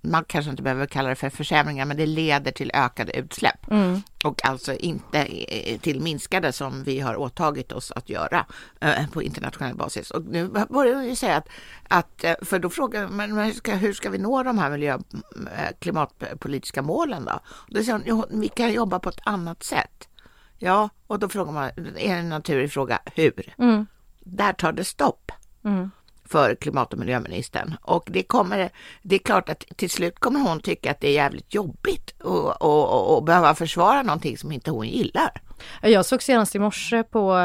man 0.02 0.24
kanske 0.28 0.52
inte 0.52 0.64
behöver 0.64 0.86
kalla 0.86 1.10
det 1.10 1.16
för 1.16 1.30
försämringar, 1.30 1.86
men 1.86 1.98
det 1.98 2.06
leder 2.06 2.52
till 2.52 2.72
ökade 2.74 3.18
utsläpp. 3.18 3.72
Mm. 3.72 4.02
Och 4.24 4.46
alltså 4.46 4.74
inte 4.74 5.28
till 5.82 6.02
minskade 6.02 6.52
som 6.52 6.84
vi 6.84 7.00
har 7.00 7.16
åtagit 7.16 7.72
oss 7.72 7.92
att 7.92 8.10
göra 8.10 8.46
eh, 8.82 9.10
på 9.14 9.24
internationell 9.24 9.76
basis. 9.76 10.12
Och 10.12 10.26
nu 10.26 10.48
börjar 10.48 10.96
hon 10.96 11.06
ju 11.06 11.16
säga 11.16 11.36
att, 11.36 11.50
att 11.88 12.24
eh, 12.24 12.34
för 12.42 12.60
då 12.60 12.69
då 12.70 12.74
frågar 12.74 13.08
man 13.08 13.38
hur 13.38 13.54
ska, 13.54 13.76
hur 13.76 13.94
ska 13.94 14.10
vi 14.10 14.18
nå 14.18 14.44
de 14.44 14.58
här 14.58 14.70
miljö, 14.70 14.94
eh, 14.94 15.78
klimatpolitiska 15.80 16.82
målen 16.82 17.26
då? 17.26 17.40
Då 17.68 17.84
säger 17.84 18.12
hon, 18.12 18.26
vi 18.42 18.48
kan 18.48 18.74
jobba 18.74 19.00
på 19.00 19.10
ett 19.10 19.22
annat 19.24 19.64
sätt. 19.64 20.08
Ja, 20.58 20.90
och 21.08 21.20
då 21.20 21.30
frågar 21.30 21.52
man, 21.52 21.70
är 21.98 22.16
en 22.16 22.30
naturlig 22.30 22.72
fråga, 22.72 23.00
hur? 23.16 23.54
Mm. 23.58 23.86
Där 24.20 24.54
tar 24.54 24.72
det 24.72 24.86
stopp. 24.86 25.32
Mm 25.66 25.90
för 26.26 26.56
klimat 26.56 26.94
och 26.94 27.00
miljöministern. 27.00 27.76
Och 27.82 28.10
det, 28.12 28.24
kommer, 28.24 28.70
det 29.02 29.16
är 29.16 29.20
klart 29.20 29.50
att 29.50 29.64
till 29.76 29.90
slut 29.90 30.20
kommer 30.20 30.40
hon 30.40 30.60
tycka 30.60 30.92
att 30.92 31.02
det 31.02 31.08
är 31.08 31.14
jävligt 31.14 31.54
jobbigt 31.54 32.14
att 32.60 33.26
behöva 33.26 33.56
försvara 33.56 34.04
någonting 34.04 34.38
som 34.38 34.52
inte 34.52 34.72
hon 34.72 34.88
gillar. 34.88 35.42
Jag 35.82 36.06
såg 36.06 36.24
senast 36.24 36.56
i 36.56 36.60
morse 36.60 37.04
på 37.04 37.38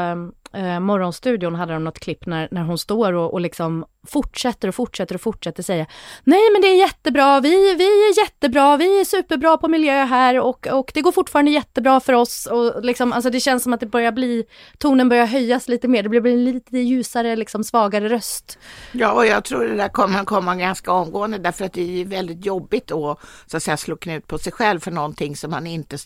eh, 0.55 0.79
Morgonstudion 0.79 1.55
hade 1.55 1.73
de 1.73 1.83
något 1.83 1.99
klipp 1.99 2.25
när, 2.25 2.47
när 2.51 2.63
hon 2.63 2.77
står 2.77 3.13
och, 3.13 3.33
och 3.33 3.41
liksom 3.41 3.85
fortsätter 4.07 4.67
och 4.67 4.75
fortsätter 4.75 5.15
och 5.15 5.21
fortsätter 5.21 5.63
säga 5.63 5.85
Nej 6.23 6.49
men 6.53 6.61
det 6.61 6.67
är 6.67 6.77
jättebra, 6.77 7.39
vi, 7.39 7.75
vi 7.75 7.83
är 7.83 8.19
jättebra, 8.19 8.77
vi 8.77 8.99
är 8.99 9.05
superbra 9.05 9.57
på 9.57 9.67
miljö 9.67 10.03
här 10.03 10.39
och, 10.39 10.67
och 10.67 10.91
det 10.93 11.01
går 11.01 11.11
fortfarande 11.11 11.51
jättebra 11.51 11.99
för 11.99 12.13
oss. 12.13 12.45
Och 12.45 12.85
liksom, 12.85 13.13
alltså 13.13 13.29
det 13.29 13.39
känns 13.39 13.63
som 13.63 13.73
att 13.73 13.79
det 13.79 13.85
börjar 13.85 14.11
bli, 14.11 14.43
tonen 14.77 15.09
börjar 15.09 15.25
höjas 15.25 15.67
lite 15.67 15.87
mer, 15.87 16.03
det 16.03 16.09
blir 16.09 16.27
en 16.27 16.43
lite 16.43 16.77
ljusare, 16.77 17.35
liksom 17.35 17.63
svagare 17.63 18.09
röst. 18.09 18.59
Ja 18.91 19.11
och 19.11 19.25
jag 19.25 19.43
tror 19.43 19.63
det 19.63 19.75
där 19.75 19.89
kommer 19.89 20.23
komma 20.23 20.55
ganska 20.55 20.91
omgående 20.91 21.37
därför 21.37 21.65
att 21.65 21.73
det 21.73 22.01
är 22.01 22.05
väldigt 22.05 22.45
jobbigt 22.45 22.91
att 22.91 23.19
så 23.45 23.57
att 23.57 23.63
säga 23.63 23.77
slå 23.77 23.95
knut 23.95 24.27
på 24.27 24.37
sig 24.37 24.51
själv 24.51 24.79
för 24.79 24.91
någonting 24.91 25.35
som 25.35 25.51
man 25.51 25.67
inte 25.67 25.97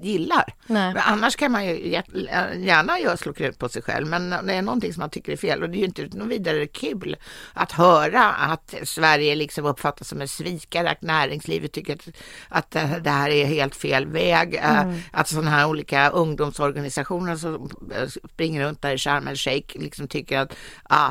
gillar. 0.00 0.54
Men 0.66 0.96
annars 0.96 1.36
kan 1.36 1.52
man 1.52 1.66
ju 1.66 1.88
gärna 1.88 3.00
göra 3.00 3.16
slå 3.16 3.32
knut 3.32 3.58
på 3.58 3.68
sig 3.68 3.82
själv, 3.82 4.06
men 4.06 4.30
det 4.30 4.54
är 4.54 4.62
någonting 4.62 4.92
som 4.92 5.00
man 5.00 5.10
tycker 5.10 5.32
är 5.32 5.36
fel 5.36 5.62
och 5.62 5.70
det 5.70 5.76
är 5.76 5.78
ju 5.78 5.84
inte 5.84 6.08
något 6.12 6.28
vidare 6.28 6.66
kul 6.66 7.16
att 7.52 7.72
höra 7.72 8.32
att 8.32 8.74
Sverige 8.84 9.34
liksom 9.34 9.66
uppfattas 9.66 10.08
som 10.08 10.20
en 10.20 10.28
svikare, 10.28 10.90
att 10.90 11.02
näringslivet 11.02 11.72
tycker 11.72 11.94
att, 11.94 12.08
att 12.48 12.70
det 13.04 13.10
här 13.10 13.30
är 13.30 13.46
helt 13.46 13.76
fel 13.76 14.06
väg, 14.06 14.54
eh, 14.54 14.80
mm. 14.80 14.98
att 15.12 15.28
sådana 15.28 15.50
här 15.50 15.68
olika 15.68 16.10
ungdomsorganisationer 16.10 17.36
som 17.36 17.70
eh, 17.94 18.08
springer 18.32 18.64
runt 18.64 18.82
där 18.82 18.94
i 18.94 18.98
Sharm 18.98 19.28
el 19.28 19.36
Sheikh 19.36 19.78
liksom 19.78 20.08
tycker 20.08 20.38
att 20.38 20.56
ah, 20.82 21.10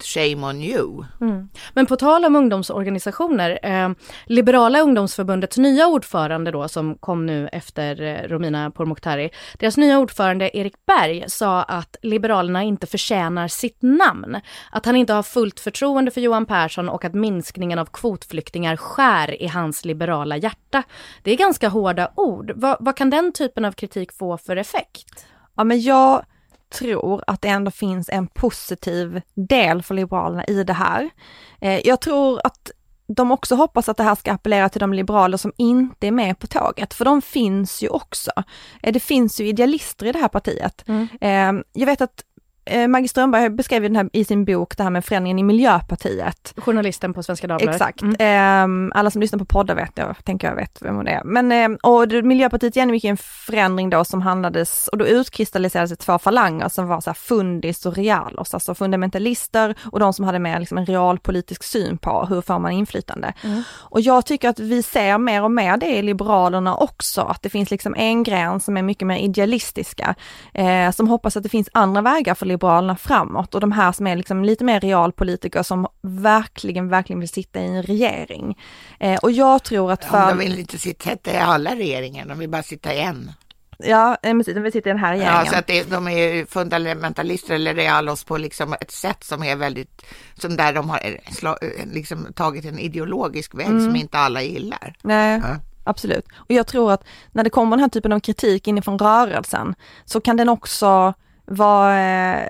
shame 0.00 0.46
on 0.46 0.62
you. 0.62 1.04
Mm. 1.20 1.48
Men 1.74 1.86
på 1.86 1.96
tal 1.96 2.24
om 2.24 2.36
ungdomsorganisationer, 2.36 3.58
eh, 3.62 3.90
Liberala 4.26 4.80
ungdomsförbundets 4.80 5.58
nya 5.58 5.86
ordförande 5.86 6.50
då 6.50 6.68
som 6.68 6.94
kom 6.98 7.26
nu 7.26 7.48
efter 7.52 7.73
efter 7.74 8.02
eh, 8.02 8.28
Romina 8.28 8.70
Pourmokhtari. 8.70 9.30
Deras 9.58 9.76
nya 9.76 9.98
ordförande 9.98 10.56
Erik 10.56 10.86
Berg 10.86 11.24
sa 11.28 11.62
att 11.62 11.96
Liberalerna 12.02 12.62
inte 12.62 12.86
förtjänar 12.86 13.48
sitt 13.48 13.82
namn. 13.82 14.40
Att 14.70 14.86
han 14.86 14.96
inte 14.96 15.12
har 15.12 15.22
fullt 15.22 15.60
förtroende 15.60 16.10
för 16.10 16.20
Johan 16.20 16.46
Persson 16.46 16.88
och 16.88 17.04
att 17.04 17.14
minskningen 17.14 17.78
av 17.78 17.86
kvotflyktingar 17.86 18.76
skär 18.76 19.42
i 19.42 19.46
hans 19.46 19.84
liberala 19.84 20.36
hjärta. 20.36 20.82
Det 21.22 21.30
är 21.30 21.36
ganska 21.36 21.68
hårda 21.68 22.12
ord. 22.16 22.52
Va, 22.56 22.76
vad 22.80 22.96
kan 22.96 23.10
den 23.10 23.32
typen 23.32 23.64
av 23.64 23.72
kritik 23.72 24.12
få 24.12 24.38
för 24.38 24.56
effekt? 24.56 25.26
Ja 25.56 25.64
men 25.64 25.80
jag 25.80 26.24
tror 26.78 27.24
att 27.26 27.42
det 27.42 27.48
ändå 27.48 27.70
finns 27.70 28.08
en 28.08 28.26
positiv 28.26 29.20
del 29.34 29.82
för 29.82 29.94
Liberalerna 29.94 30.44
i 30.44 30.64
det 30.64 30.72
här. 30.72 31.10
Eh, 31.60 31.86
jag 31.86 32.00
tror 32.00 32.40
att 32.44 32.70
de 33.06 33.32
också 33.32 33.54
hoppas 33.54 33.88
att 33.88 33.96
det 33.96 34.02
här 34.02 34.14
ska 34.14 34.32
appellera 34.32 34.68
till 34.68 34.80
de 34.80 34.92
liberaler 34.92 35.36
som 35.36 35.52
inte 35.56 36.06
är 36.06 36.10
med 36.10 36.38
på 36.38 36.46
tåget, 36.46 36.94
för 36.94 37.04
de 37.04 37.22
finns 37.22 37.82
ju 37.82 37.88
också. 37.88 38.30
Eh, 38.82 38.92
det 38.92 39.00
finns 39.00 39.40
ju 39.40 39.48
idealister 39.48 40.06
i 40.06 40.12
det 40.12 40.18
här 40.18 40.28
partiet. 40.28 40.84
Mm. 40.88 41.08
Eh, 41.20 41.64
jag 41.72 41.86
vet 41.86 42.00
att 42.00 42.24
eh, 42.66 42.88
Maggie 42.88 43.08
Strömberg 43.08 43.50
beskrev 43.50 43.82
den 43.82 43.96
här 43.96 44.10
i 44.12 44.24
sin 44.24 44.44
bok 44.44 44.76
det 44.76 44.82
här 44.82 44.90
med 44.90 45.04
förändringen 45.04 45.38
i 45.38 45.42
Miljöpartiet. 45.42 46.54
Journalisten 46.56 47.14
på 47.14 47.22
Svenska 47.22 47.46
Dagbladet. 47.46 47.74
Exakt. 47.74 48.02
Mm. 48.02 48.90
Eh, 48.90 48.98
alla 48.98 49.10
som 49.10 49.20
lyssnar 49.20 49.38
på 49.38 49.44
poddar 49.44 49.74
vet 49.74 49.92
jag, 49.94 50.16
tänker 50.24 50.48
jag 50.48 50.56
vet 50.56 50.78
vem 50.82 50.96
hon 50.96 51.08
är. 51.08 51.24
Men, 51.24 51.52
eh, 51.52 51.78
och 51.82 52.24
Miljöpartiet 52.24 52.76
genomgick 52.76 53.04
en 53.04 53.16
förändring 53.16 53.90
då 53.90 54.04
som 54.04 54.22
handlades, 54.22 54.88
och 54.88 54.98
då 54.98 55.06
utkristalliserades 55.06 55.90
det 55.90 55.96
två 55.96 56.18
falanger 56.18 56.68
som 56.68 56.88
var 56.88 57.00
så 57.00 57.10
här 57.10 57.14
fundis 57.14 57.86
och 57.86 57.96
realos, 57.96 58.54
alltså 58.54 58.74
fundamentalister 58.74 59.74
och 59.92 60.00
de 60.00 60.12
som 60.12 60.24
hade 60.24 60.38
mer 60.38 60.60
liksom 60.60 60.78
en 60.78 60.86
realpolitisk 60.86 61.62
syn 61.62 61.98
på 61.98 62.26
hur 62.26 62.40
får 62.40 62.58
man 62.58 62.72
inflytande. 62.72 63.32
Mm. 63.42 63.62
Och 63.72 64.00
jag 64.00 64.26
tycker 64.26 64.48
att 64.48 64.58
vi 64.58 64.82
ser 64.82 65.18
mer 65.18 65.42
och 65.42 65.50
mer 65.50 65.76
det 65.76 65.96
i 65.96 66.02
Liberalerna 66.02 66.76
också, 66.76 67.20
att 67.20 67.42
det 67.42 67.48
finns 67.48 67.70
liksom 67.70 67.94
en 67.94 68.22
gren 68.22 68.60
som 68.60 68.76
är 68.76 68.82
mycket 68.82 69.06
mer 69.06 69.18
idealistiska, 69.18 70.14
eh, 70.54 70.90
som 70.90 71.08
hoppas 71.08 71.36
att 71.36 71.42
det 71.42 71.48
finns 71.48 71.68
andra 71.72 72.02
vägar 72.02 72.34
för 72.34 72.46
Liberalerna 72.54 72.96
framåt 72.96 73.54
och 73.54 73.60
de 73.60 73.72
här 73.72 73.92
som 73.92 74.06
är 74.06 74.16
liksom 74.16 74.44
lite 74.44 74.64
mer 74.64 74.80
realpolitiker 74.80 75.62
som 75.62 75.86
verkligen, 76.02 76.88
verkligen 76.88 77.20
vill 77.20 77.28
sitta 77.28 77.60
i 77.60 77.66
en 77.66 77.82
regering. 77.82 78.58
Eh, 79.00 79.18
och 79.22 79.30
jag 79.30 79.62
tror 79.62 79.92
att 79.92 80.04
för... 80.04 80.18
Ja, 80.18 80.28
de 80.28 80.38
vill 80.38 80.58
inte 80.58 80.78
sitta 80.78 81.32
i 81.32 81.36
alla 81.36 81.74
regeringar, 81.74 82.26
de 82.26 82.38
vill 82.38 82.48
bara 82.48 82.62
sitta 82.62 82.94
i 82.94 83.00
en. 83.00 83.32
Ja, 83.78 84.16
de 84.22 84.62
vill 84.62 84.72
sitta 84.72 84.88
i 84.88 84.92
den 84.92 84.98
här 84.98 85.12
regeringen. 85.12 85.44
Ja, 85.44 85.52
så 85.52 85.58
att 85.58 85.66
det, 85.66 85.90
de 85.90 86.08
är 86.08 86.46
fundamentalister 86.46 87.54
eller 87.54 87.74
realos 87.74 88.24
på 88.24 88.36
liksom 88.36 88.72
ett 88.72 88.90
sätt 88.90 89.24
som 89.24 89.42
är 89.42 89.56
väldigt, 89.56 90.02
som 90.34 90.56
där 90.56 90.72
de 90.72 90.90
har 90.90 91.00
liksom 91.94 92.32
tagit 92.34 92.64
en 92.64 92.78
ideologisk 92.78 93.54
väg 93.54 93.66
mm. 93.66 93.84
som 93.84 93.96
inte 93.96 94.18
alla 94.18 94.42
gillar. 94.42 94.94
Nej. 95.02 95.40
Ja. 95.44 95.56
Absolut. 95.84 96.26
Och 96.36 96.50
jag 96.50 96.66
tror 96.66 96.92
att 96.92 97.04
när 97.32 97.44
det 97.44 97.50
kommer 97.50 97.76
den 97.76 97.80
här 97.80 97.88
typen 97.88 98.12
av 98.12 98.20
kritik 98.20 98.68
inifrån 98.68 98.98
rörelsen 98.98 99.74
så 100.04 100.20
kan 100.20 100.36
den 100.36 100.48
också 100.48 101.14
var, 101.46 101.98
eh, 101.98 102.46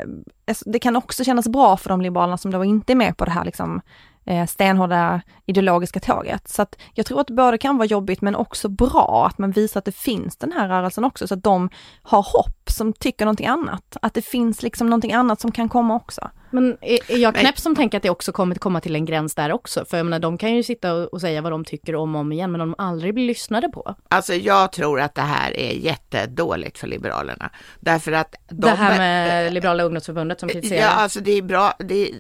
alltså, 0.49 0.71
det 0.71 0.79
kan 0.79 0.97
också 0.97 1.25
kännas 1.25 1.49
bra 1.49 1.77
för 1.77 1.89
de 1.89 2.01
liberalerna 2.01 2.37
som 2.37 2.51
då 2.51 2.65
inte 2.65 2.93
är 2.93 2.97
med 2.97 3.17
på 3.17 3.25
det 3.25 3.31
här 3.31 3.45
liksom 3.45 3.81
eh, 4.25 4.47
stenhårda 4.47 5.21
ideologiska 5.47 6.01
tåget. 6.01 6.49
Så 6.49 6.63
att 6.63 6.79
jag 6.95 7.07
tror 7.07 7.21
att 7.21 7.27
det 7.27 7.33
både 7.35 7.59
kan 7.59 7.77
vara 7.77 7.87
jobbigt 7.87 8.21
men 8.21 8.37
också 8.37 8.69
bra 8.69 9.27
att 9.31 9.39
man 9.39 9.51
visar 9.51 9.79
att 9.79 9.85
det 9.85 9.97
finns 9.97 10.37
den 10.37 10.53
här 10.53 10.69
rörelsen 10.69 11.05
också 11.05 11.29
så 11.29 11.35
att 11.35 11.43
de 11.43 11.71
har 12.03 12.23
hopp 12.23 12.71
som 12.71 12.93
tycker 12.93 13.25
någonting 13.25 13.47
annat. 13.47 13.97
Att 14.03 14.15
det 14.15 14.23
finns 14.23 14.63
liksom 14.63 14.87
någonting 14.91 15.13
annat 15.13 15.41
som 15.41 15.53
kan 15.53 15.69
komma 15.69 15.95
också. 15.97 16.31
Men 16.54 16.76
är, 16.80 17.11
är 17.12 17.16
jag 17.16 17.34
knäpp 17.34 17.58
som 17.58 17.76
tänker 17.76 17.96
att 17.96 18.02
det 18.02 18.11
också 18.11 18.32
kommer 18.32 18.54
komma 18.54 18.80
till 18.80 18.96
en 18.96 19.04
gräns 19.04 19.34
där 19.34 19.52
också? 19.52 19.84
För 19.84 19.96
jag 19.96 20.06
menar, 20.06 20.18
de 20.18 20.38
kan 20.38 20.54
ju 20.54 20.62
sitta 20.62 20.94
och, 20.94 21.04
och, 21.14 21.20
säga 21.20 21.42
vad 21.42 21.52
de 21.52 21.64
tycker 21.64 21.94
om 21.94 22.14
och 22.14 22.20
om 22.20 22.32
igen, 22.32 22.52
men 22.52 22.58
de 22.58 22.75
aldrig 22.78 23.14
blir 23.14 23.26
lyssnade 23.26 23.68
på. 23.68 23.94
Alltså 24.08 24.34
jag 24.34 24.73
tror 24.73 25.00
att 25.00 25.14
det 25.14 25.23
här 25.23 25.56
är 25.56 25.73
jättedåligt 25.73 26.78
för 26.78 26.87
Liberalerna. 26.87 27.50
Därför 27.80 28.12
att 28.12 28.34
de, 28.49 28.61
Det 28.61 28.70
här 28.70 28.99
med 28.99 29.52
Liberala 29.52 29.82
ungdomsförbundet 29.82 30.40
som 30.40 30.49
kritiserar? 30.49 30.80
Ja, 30.80 30.88
alltså 30.88 31.20
det 31.20 31.32
är 31.32 31.42
bra 31.42 31.75
det 31.78 32.08
är, 32.08 32.14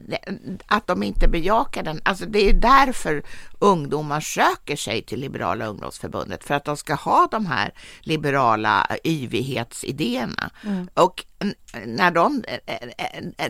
att 0.66 0.86
de 0.86 1.02
inte 1.02 1.28
bejakar 1.28 1.82
den. 1.82 2.00
Alltså 2.04 2.26
det 2.26 2.48
är 2.48 2.52
därför 2.52 3.22
ungdomar 3.58 4.20
söker 4.20 4.76
sig 4.76 5.02
till 5.02 5.20
Liberala 5.20 5.66
ungdomsförbundet, 5.66 6.44
för 6.44 6.54
att 6.54 6.64
de 6.64 6.76
ska 6.76 6.94
ha 6.94 7.28
de 7.30 7.46
här 7.46 7.72
liberala 8.00 8.86
yvighetsidéerna. 9.04 10.50
Mm. 10.64 10.88
Och 10.94 11.24
när 11.86 12.10
de, 12.10 12.44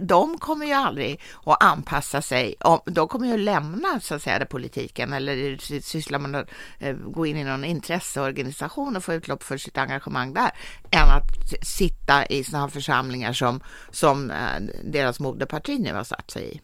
de 0.01 0.39
kommer 0.39 0.67
ju 0.67 0.74
aldrig 0.77 1.21
att 1.45 1.63
anpassa 1.63 2.23
sig, 2.23 2.55
de 2.87 3.09
kommer 3.09 3.27
ju 3.27 3.35
att 3.35 3.41
lämna 3.41 4.01
så 4.01 4.15
att 4.15 4.23
säga 4.23 4.47
politiken 4.47 5.13
eller 5.13 5.57
syssla 5.81 6.19
med 6.19 6.41
att 6.41 6.49
eh, 6.79 6.93
gå 6.93 7.27
in 7.27 7.37
i 7.37 7.45
någon 7.45 7.65
intresseorganisation 7.65 8.97
och 8.97 9.05
få 9.05 9.15
utlopp 9.15 9.43
för 9.43 9.57
sitt 9.57 9.79
engagemang 9.79 10.35
där, 10.35 10.51
än 10.91 11.09
att 11.09 11.67
sitta 11.67 12.27
i 12.27 12.45
sådana 12.45 12.69
församlingar 12.69 13.33
som, 13.33 13.61
som 13.91 14.31
eh, 14.31 14.61
deras 14.85 15.21
moderparti 15.21 15.79
nu 15.79 15.95
har 15.95 16.05
satt 16.05 16.31
sig 16.31 16.55
i. 16.55 16.61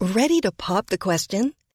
Ready 0.00 0.40
to 0.40 0.52
pop 0.52 0.86
the 0.86 0.98
question? 0.98 1.52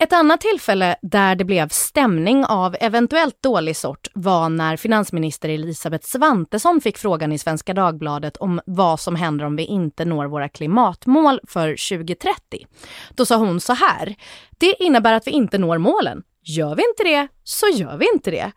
Ett 0.00 0.12
annat 0.12 0.40
tillfälle 0.40 0.96
där 1.02 1.34
det 1.34 1.44
blev 1.44 1.68
stämning 1.68 2.44
av 2.44 2.76
eventuellt 2.80 3.42
dålig 3.42 3.76
sort 3.76 4.08
var 4.14 4.48
när 4.48 4.76
finansminister 4.76 5.48
Elisabeth 5.48 6.06
Svantesson 6.06 6.80
fick 6.80 6.98
frågan 6.98 7.32
i 7.32 7.38
Svenska 7.38 7.74
Dagbladet 7.74 8.36
om 8.36 8.60
vad 8.66 9.00
som 9.00 9.16
händer 9.16 9.44
om 9.44 9.56
vi 9.56 9.64
inte 9.64 10.04
når 10.04 10.26
våra 10.26 10.48
klimatmål 10.48 11.40
för 11.48 11.98
2030. 11.98 12.66
Då 13.10 13.26
sa 13.26 13.36
hon 13.36 13.60
så 13.60 13.72
här. 13.72 14.16
Det 14.58 14.74
innebär 14.82 15.12
att 15.12 15.26
vi 15.26 15.30
inte 15.30 15.58
når 15.58 15.78
målen. 15.78 16.22
Gör 16.42 16.74
vi 16.74 16.82
inte 16.88 17.04
det, 17.04 17.28
så 17.44 17.66
gör 17.68 17.96
vi 17.96 18.08
inte 18.14 18.30
det. 18.30 18.52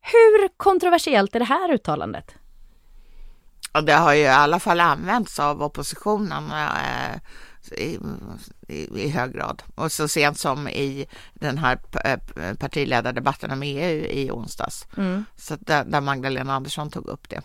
Hur 0.00 0.48
kontroversiellt 0.56 1.34
är 1.34 1.38
det 1.38 1.44
här 1.44 1.72
uttalandet? 1.72 2.34
Det 3.82 3.92
har 3.92 4.14
ju 4.14 4.22
i 4.22 4.28
alla 4.28 4.60
fall 4.60 4.80
använts 4.80 5.40
av 5.40 5.62
oppositionen 5.62 6.50
eh, 6.50 7.20
i, 7.72 7.98
i, 8.68 9.02
i, 9.04 9.08
hög 9.08 9.32
grad. 9.32 9.62
Och 9.74 9.92
så 9.92 10.08
sent 10.08 10.38
som 10.38 10.68
i 10.68 11.06
den 11.34 11.58
här 11.58 11.78
eh, 12.04 12.54
partiledardebatten 12.54 13.50
om 13.50 13.62
EU 13.62 14.06
i 14.06 14.30
onsdags. 14.30 14.86
Mm. 14.96 15.24
Så 15.36 15.56
där, 15.60 15.84
där 15.84 16.00
Magdalena 16.00 16.54
Andersson 16.54 16.90
tog 16.90 17.06
upp 17.06 17.28
det. 17.28 17.40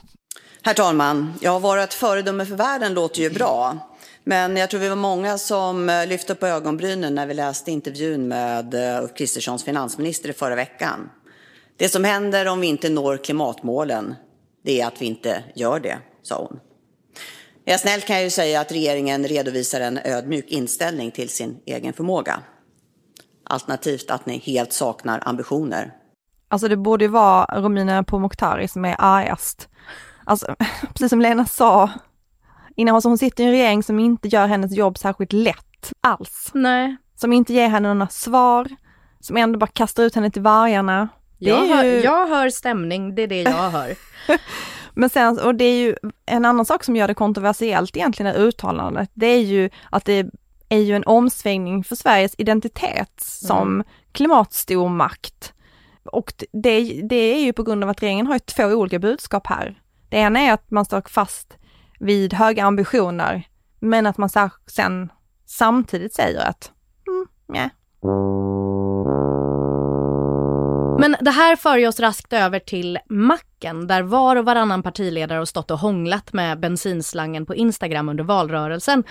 Herr 0.62 0.74
talman! 0.74 1.34
Jag 1.42 1.52
har 1.52 1.60
varit 1.60 1.84
ett 1.84 1.94
föredöme 1.94 2.46
för 2.46 2.56
världen 2.56 2.94
låter 2.94 3.22
ju 3.22 3.30
bra. 3.30 3.78
Men 4.24 4.58
jag 4.58 4.70
tror 4.70 4.80
vi 4.80 4.90
var 4.90 4.96
många 4.96 5.38
som 5.38 5.90
eh, 5.90 6.08
lyfte 6.08 6.36
på 6.36 6.48
ögonbrynen 6.48 7.16
när 7.16 7.26
vi 7.26 7.34
läste 7.34 7.72
intervjun 7.72 8.28
med 8.28 8.74
eh, 8.74 9.04
Ulf 9.04 9.14
Kristerssons 9.14 9.64
finansminister 9.64 10.30
i 10.30 10.34
förra 10.34 10.56
veckan. 10.56 11.10
Det 11.78 11.90
som 11.90 12.04
händer 12.04 12.48
om 12.48 12.60
vi 12.60 12.68
inte 12.68 12.90
når 12.90 13.18
klimatmålen, 13.18 14.16
det 14.64 14.82
är 14.82 14.88
att 14.88 15.02
vi 15.02 15.06
inte 15.06 15.44
gör 15.56 15.80
det, 15.80 15.98
sa 16.24 16.48
hon. 16.50 16.60
Jag 17.70 17.80
snällt 17.80 18.06
kan 18.06 18.16
jag 18.16 18.24
ju 18.24 18.30
säga 18.30 18.62
att 18.62 18.72
regeringen 18.72 19.28
redovisar 19.28 19.82
en 19.82 20.00
ödmjuk 20.04 20.46
inställning 20.48 21.12
till 21.12 21.30
sin 21.30 21.60
egen 21.66 21.94
förmåga. 21.94 22.40
Alternativt 23.44 24.12
att 24.12 24.26
ni 24.26 24.38
helt 24.38 24.74
saknar 24.74 25.24
ambitioner. 25.26 25.94
Alltså 26.48 26.68
det 26.68 26.78
borde 26.78 27.06
ju 27.06 27.12
vara 27.12 27.62
Romina 27.62 28.04
Pourmokhtari 28.04 28.68
som 28.68 28.86
är 28.86 28.96
argast. 29.00 29.70
Alltså, 30.26 30.56
precis 30.94 31.10
som 31.10 31.22
Lena 31.22 31.46
sa 31.46 31.90
innan, 32.76 32.96
alltså 32.96 33.10
hon 33.10 33.18
sitter 33.18 33.44
i 33.44 33.46
en 33.46 33.52
regering 33.52 33.84
som 33.84 34.00
inte 34.00 34.28
gör 34.28 34.48
hennes 34.48 34.72
jobb 34.72 34.98
särskilt 34.98 35.34
lätt 35.34 35.94
alls. 36.02 36.52
Nej. 36.54 36.98
Som 37.16 37.34
inte 37.34 37.54
ger 37.54 37.70
henne 37.70 37.94
några 37.94 38.10
svar, 38.10 38.68
som 39.20 39.38
ändå 39.38 39.60
bara 39.60 39.68
kastar 39.68 40.04
ut 40.04 40.16
henne 40.16 40.32
till 40.32 40.42
vargarna. 40.42 41.10
Jag, 41.38 41.68
ju... 41.68 41.74
hör, 41.74 41.84
jag 41.84 42.28
hör 42.28 42.50
stämning, 42.50 43.16
det 43.16 43.22
är 43.22 43.28
det 43.28 43.42
jag 43.42 43.70
hör. 43.70 43.96
Men 45.00 45.10
sen, 45.10 45.40
och 45.40 45.56
det 45.56 45.64
är 45.64 45.78
ju 45.78 45.96
en 46.26 46.46
annan 46.46 46.66
sak 46.66 46.84
som 46.84 46.96
gör 46.96 47.08
det 47.08 47.14
kontroversiellt 47.14 47.98
egentligen, 47.98 48.34
det 48.34 48.40
uttalandet, 48.40 49.10
det 49.14 49.26
är 49.26 49.42
ju 49.42 49.70
att 49.90 50.06
det 50.06 50.26
är 50.70 50.78
ju 50.80 50.96
en 50.96 51.04
omsvängning 51.06 51.84
för 51.84 51.96
Sveriges 51.96 52.36
identitet 52.38 53.12
som 53.18 53.68
mm. 53.68 53.88
klimatstormakt. 54.12 55.54
Och 56.04 56.34
det, 56.52 57.02
det 57.10 57.16
är 57.16 57.40
ju 57.40 57.54
på 57.54 57.64
grund 57.64 57.84
av 57.84 57.90
att 57.90 58.04
regeringen 58.04 58.28
har 58.28 58.40
två 58.40 58.64
olika 58.64 59.00
budskap 59.00 59.48
här. 59.48 59.82
Det 60.10 60.18
ena 60.18 60.40
är 60.40 60.54
att 60.54 60.72
man 60.72 60.86
står 60.86 61.02
fast 61.02 61.58
vid 62.00 62.34
höga 62.34 62.66
ambitioner, 62.66 63.48
men 63.80 64.06
att 64.06 64.18
man 64.18 64.30
sen 64.68 65.12
samtidigt 65.46 66.14
säger 66.14 66.50
att, 66.50 66.72
mm, 67.08 67.28
nej. 67.48 67.70
Men 71.00 71.16
det 71.22 71.32
här 71.32 71.56
för 71.56 71.88
oss 71.88 72.00
raskt 72.00 72.34
över 72.34 72.60
till 72.60 73.00
macken 73.10 73.88
där 73.88 74.02
var 74.02 74.36
och 74.36 74.46
varannan 74.46 74.84
partiledare 74.84 75.38
har 75.38 75.46
stått 75.46 75.72
och 75.72 75.80
hånglat 75.80 76.34
med 76.34 76.60
bensinslangen 76.60 77.46
på 77.46 77.56
Instagram 77.56 78.10
under 78.10 78.24
valrörelsen. 78.24 79.04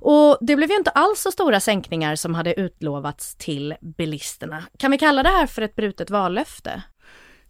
Och 0.00 0.38
det 0.40 0.56
blev 0.56 0.70
ju 0.70 0.76
inte 0.76 0.90
alls 0.90 1.20
så 1.20 1.32
stora 1.32 1.60
sänkningar 1.60 2.16
som 2.16 2.34
hade 2.34 2.60
utlovats 2.60 3.34
till 3.34 3.74
bilisterna. 3.80 4.62
Kan 4.78 4.90
vi 4.90 4.98
kalla 4.98 5.22
det 5.22 5.28
här 5.28 5.46
för 5.46 5.62
ett 5.62 5.76
brutet 5.76 6.10
vallöfte? 6.10 6.82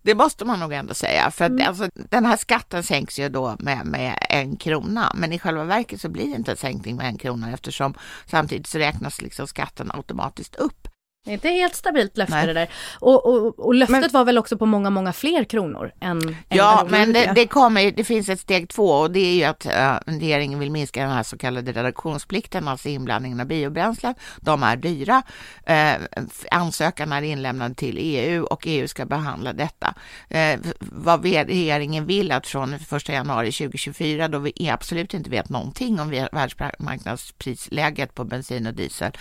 Det 0.02 0.14
måste 0.14 0.44
man 0.44 0.60
nog 0.60 0.72
ändå 0.72 0.94
säga, 0.94 1.30
för 1.30 1.44
att 1.44 1.50
mm. 1.50 1.68
alltså, 1.68 1.88
den 1.94 2.26
här 2.26 2.36
skatten 2.36 2.82
sänks 2.82 3.18
ju 3.18 3.28
då 3.28 3.56
med, 3.58 3.86
med 3.86 4.18
en 4.30 4.56
krona, 4.56 5.12
men 5.14 5.32
i 5.32 5.38
själva 5.38 5.64
verket 5.64 6.00
så 6.00 6.08
blir 6.08 6.24
det 6.24 6.36
inte 6.36 6.50
en 6.50 6.56
sänkning 6.56 6.96
med 6.96 7.06
en 7.06 7.18
krona 7.18 7.52
eftersom 7.52 7.94
samtidigt 8.26 8.66
så 8.66 8.78
räknas 8.78 9.22
liksom 9.22 9.46
skatten 9.46 9.90
automatiskt 9.94 10.56
upp. 10.56 10.88
Det 11.26 11.32
är 11.32 11.34
inte 11.34 11.48
helt 11.48 11.74
stabilt 11.74 12.16
löfte 12.16 12.34
Nej. 12.34 12.46
det 12.46 12.52
där. 12.52 12.68
Och, 13.00 13.26
och, 13.26 13.58
och 13.58 13.74
löftet 13.74 14.00
men, 14.00 14.10
var 14.12 14.24
väl 14.24 14.38
också 14.38 14.58
på 14.58 14.66
många, 14.66 14.90
många 14.90 15.12
fler 15.12 15.44
kronor 15.44 15.92
än 16.00 16.36
Ja, 16.48 16.80
än 16.80 16.90
men 16.90 17.12
det, 17.12 17.32
det, 17.34 17.46
kommer, 17.46 17.90
det 17.90 18.04
finns 18.04 18.28
ett 18.28 18.40
steg 18.40 18.68
två 18.68 18.90
och 18.90 19.10
det 19.10 19.20
är 19.20 19.34
ju 19.34 19.44
att 19.44 19.66
uh, 19.66 20.18
regeringen 20.18 20.58
vill 20.58 20.70
minska 20.70 21.02
den 21.02 21.10
här 21.10 21.22
så 21.22 21.38
kallade 21.38 21.72
reduktionsplikten, 21.72 22.68
alltså 22.68 22.88
inblandningen 22.88 23.40
av 23.40 23.46
biobränslen. 23.46 24.14
De 24.40 24.62
är 24.62 24.76
dyra. 24.76 25.22
Uh, 25.70 26.06
ansökan 26.50 27.12
är 27.12 27.22
inlämnad 27.22 27.76
till 27.76 27.96
EU 28.00 28.44
och 28.44 28.66
EU 28.66 28.88
ska 28.88 29.04
behandla 29.04 29.52
detta. 29.52 29.94
Uh, 30.34 30.72
vad 30.80 31.24
regeringen 31.24 32.06
vill 32.06 32.32
att 32.32 32.46
från 32.46 32.74
1 32.74 33.08
januari 33.08 33.52
2024, 33.52 34.28
då 34.28 34.38
vi 34.38 34.70
absolut 34.70 35.14
inte 35.14 35.30
vet 35.30 35.48
någonting 35.48 36.00
om 36.00 36.10
världsmarknadsprisläget 36.32 38.14
på 38.14 38.24
bensin 38.24 38.66
och 38.66 38.74
diesel, 38.74 39.12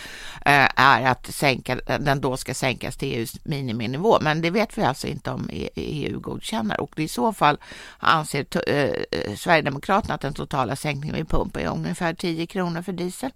är 0.76 1.08
att 1.08 1.28
sänka 1.28 1.78
den 2.00 2.22
då 2.22 2.38
ska 2.38 2.54
sänkas 2.54 2.98
till 2.98 3.14
EUs 3.14 3.46
miniminivå. 3.46 4.18
Men 4.22 4.42
det 4.42 4.50
vet 4.50 4.78
vi 4.78 4.84
alltså 4.84 5.08
inte 5.08 5.32
om 5.32 5.50
EU 5.76 6.20
godkänner 6.20 6.82
och 6.82 7.00
i 7.00 7.08
så 7.08 7.34
fall 7.34 7.58
anser 8.00 8.46
eh, 8.70 9.36
Sverigedemokraterna 9.36 10.14
att 10.14 10.22
den 10.22 10.34
totala 10.34 10.76
sänkningen 10.76 11.16
vid 11.16 11.30
pump 11.30 11.58
är 11.58 11.68
ungefär 11.68 12.14
10 12.14 12.48
kronor 12.48 12.82
för 12.82 12.92
diesel. 12.92 13.32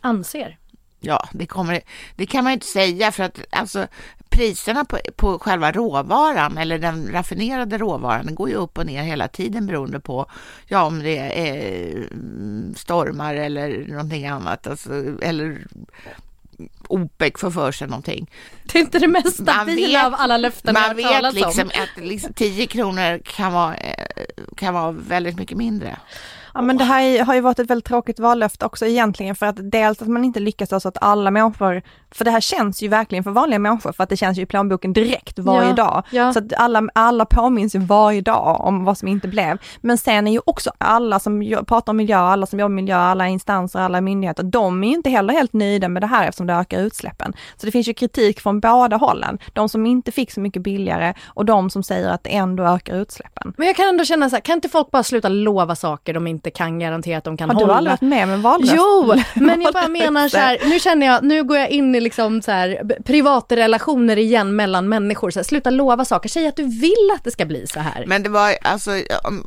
Anser? 0.00 0.58
Ja, 1.00 1.28
det, 1.32 1.46
kommer, 1.46 1.80
det 2.16 2.26
kan 2.26 2.44
man 2.44 2.52
inte 2.52 2.66
säga 2.66 3.12
för 3.12 3.22
att 3.22 3.40
alltså, 3.50 3.86
priserna 4.28 4.84
på, 4.84 4.98
på 5.16 5.38
själva 5.38 5.72
råvaran 5.72 6.58
eller 6.58 6.78
den 6.78 7.12
raffinerade 7.12 7.78
råvaran 7.78 8.34
går 8.34 8.48
ju 8.48 8.54
upp 8.54 8.78
och 8.78 8.86
ner 8.86 9.02
hela 9.02 9.28
tiden 9.28 9.66
beroende 9.66 10.00
på 10.00 10.26
ja, 10.66 10.84
om 10.84 10.98
det 10.98 11.18
är 11.18 11.96
mm, 11.96 12.74
stormar 12.76 13.34
eller 13.34 13.86
någonting 13.88 14.26
annat. 14.26 14.66
Alltså, 14.66 14.90
eller 15.22 15.66
OPEC 16.88 17.32
får 17.38 17.50
för 17.50 17.72
sig 17.72 17.88
någonting. 17.88 18.30
Det 18.64 18.78
är 18.78 18.82
inte 18.82 18.98
det 18.98 19.08
mest 19.08 19.42
stabila 19.42 20.06
av 20.06 20.14
alla 20.18 20.36
löften 20.36 20.74
Man 20.74 20.96
vet 20.96 21.34
liksom 21.34 21.62
om. 21.62 21.82
att 21.82 22.04
liksom 22.04 22.32
10 22.32 22.66
kronor 22.66 23.20
kan 23.24 23.52
vara, 23.52 23.76
eh, 23.76 24.06
kan 24.56 24.74
vara 24.74 24.92
väldigt 24.92 25.36
mycket 25.36 25.56
mindre. 25.56 25.96
Ja 26.56 26.62
men 26.62 26.76
det 26.76 26.84
här 26.84 27.24
har 27.24 27.34
ju 27.34 27.40
varit 27.40 27.58
ett 27.58 27.70
väldigt 27.70 27.84
tråkigt 27.84 28.18
vallöfte 28.18 28.66
också 28.66 28.86
egentligen 28.86 29.34
för 29.34 29.46
att 29.46 29.70
dels 29.70 30.02
att 30.02 30.08
man 30.08 30.24
inte 30.24 30.40
lyckas 30.40 30.82
så 30.82 30.88
att 30.88 30.98
alla 31.00 31.30
människor, 31.30 31.82
för 32.10 32.24
det 32.24 32.30
här 32.30 32.40
känns 32.40 32.82
ju 32.82 32.88
verkligen 32.88 33.24
för 33.24 33.30
vanliga 33.30 33.58
människor 33.58 33.92
för 33.92 34.02
att 34.02 34.08
det 34.08 34.16
känns 34.16 34.38
ju 34.38 34.42
i 34.42 34.46
plånboken 34.46 34.92
direkt 34.92 35.38
varje 35.38 35.68
ja, 35.68 35.74
dag. 35.74 36.02
Ja. 36.10 36.32
Så 36.32 36.38
att 36.38 36.52
alla, 36.52 36.88
alla 36.94 37.24
påminns 37.24 37.74
ju 37.74 37.78
varje 37.78 38.20
dag 38.20 38.60
om 38.60 38.84
vad 38.84 38.98
som 38.98 39.08
inte 39.08 39.28
blev. 39.28 39.58
Men 39.80 39.98
sen 39.98 40.26
är 40.26 40.32
ju 40.32 40.40
också 40.44 40.70
alla 40.78 41.18
som 41.18 41.64
pratar 41.66 41.92
om 41.92 41.96
miljö, 41.96 42.18
alla 42.18 42.46
som 42.46 42.60
jobbar 42.60 42.68
med 42.68 42.84
miljö, 42.84 42.96
alla 42.96 43.28
instanser, 43.28 43.78
alla 43.78 44.00
myndigheter, 44.00 44.42
de 44.42 44.84
är 44.84 44.88
ju 44.88 44.94
inte 44.94 45.10
heller 45.10 45.34
helt 45.34 45.52
nöjda 45.52 45.88
med 45.88 46.02
det 46.02 46.06
här 46.06 46.28
eftersom 46.28 46.46
det 46.46 46.54
ökar 46.54 46.80
utsläppen. 46.80 47.32
Så 47.56 47.66
det 47.66 47.72
finns 47.72 47.88
ju 47.88 47.94
kritik 47.94 48.40
från 48.40 48.60
båda 48.60 48.96
hållen. 48.96 49.38
De 49.52 49.68
som 49.68 49.86
inte 49.86 50.12
fick 50.12 50.32
så 50.32 50.40
mycket 50.40 50.62
billigare 50.62 51.14
och 51.26 51.44
de 51.44 51.70
som 51.70 51.82
säger 51.82 52.08
att 52.08 52.24
det 52.24 52.34
ändå 52.34 52.64
ökar 52.64 52.94
utsläppen. 52.94 53.54
Men 53.56 53.66
jag 53.66 53.76
kan 53.76 53.88
ändå 53.88 54.04
känna 54.04 54.30
så 54.30 54.36
här, 54.36 54.40
kan 54.40 54.54
inte 54.54 54.68
folk 54.68 54.90
bara 54.90 55.02
sluta 55.02 55.28
lova 55.28 55.74
saker 55.74 56.14
de 56.14 56.26
inte 56.26 56.45
inte 56.46 56.58
kan 56.58 56.78
garantera 56.78 57.18
att 57.18 57.24
de 57.24 57.36
kan 57.36 57.50
Har 57.50 57.54
hålla. 57.54 57.66
Har 57.66 57.72
du 57.72 57.78
aldrig 57.78 57.92
varit 57.92 58.10
med 58.10 58.24
om 58.24 58.30
en 58.30 58.42
valrörelse? 58.42 58.76
Jo, 58.76 59.14
men 59.46 59.62
jag 59.62 59.72
bara 59.72 59.88
menar 59.88 60.28
så 60.28 60.36
här, 60.36 60.58
nu 60.64 60.80
känner 60.80 61.06
jag, 61.06 61.24
nu 61.24 61.44
går 61.44 61.56
jag 61.56 61.70
in 61.70 61.94
i 61.94 62.00
liksom 62.00 62.42
så 62.42 62.50
här 62.50 62.82
privata 63.04 63.56
relationer 63.56 64.16
igen 64.18 64.56
mellan 64.56 64.88
människor. 64.88 65.30
Så 65.30 65.38
här, 65.38 65.44
sluta 65.44 65.70
lova 65.70 66.04
saker, 66.04 66.28
säg 66.28 66.46
att 66.46 66.56
du 66.56 66.64
vill 66.64 67.10
att 67.14 67.24
det 67.24 67.30
ska 67.30 67.44
bli 67.44 67.66
så 67.66 67.80
här. 67.80 68.04
Men 68.06 68.22
det 68.22 68.28
var 68.28 68.54
alltså, 68.62 68.90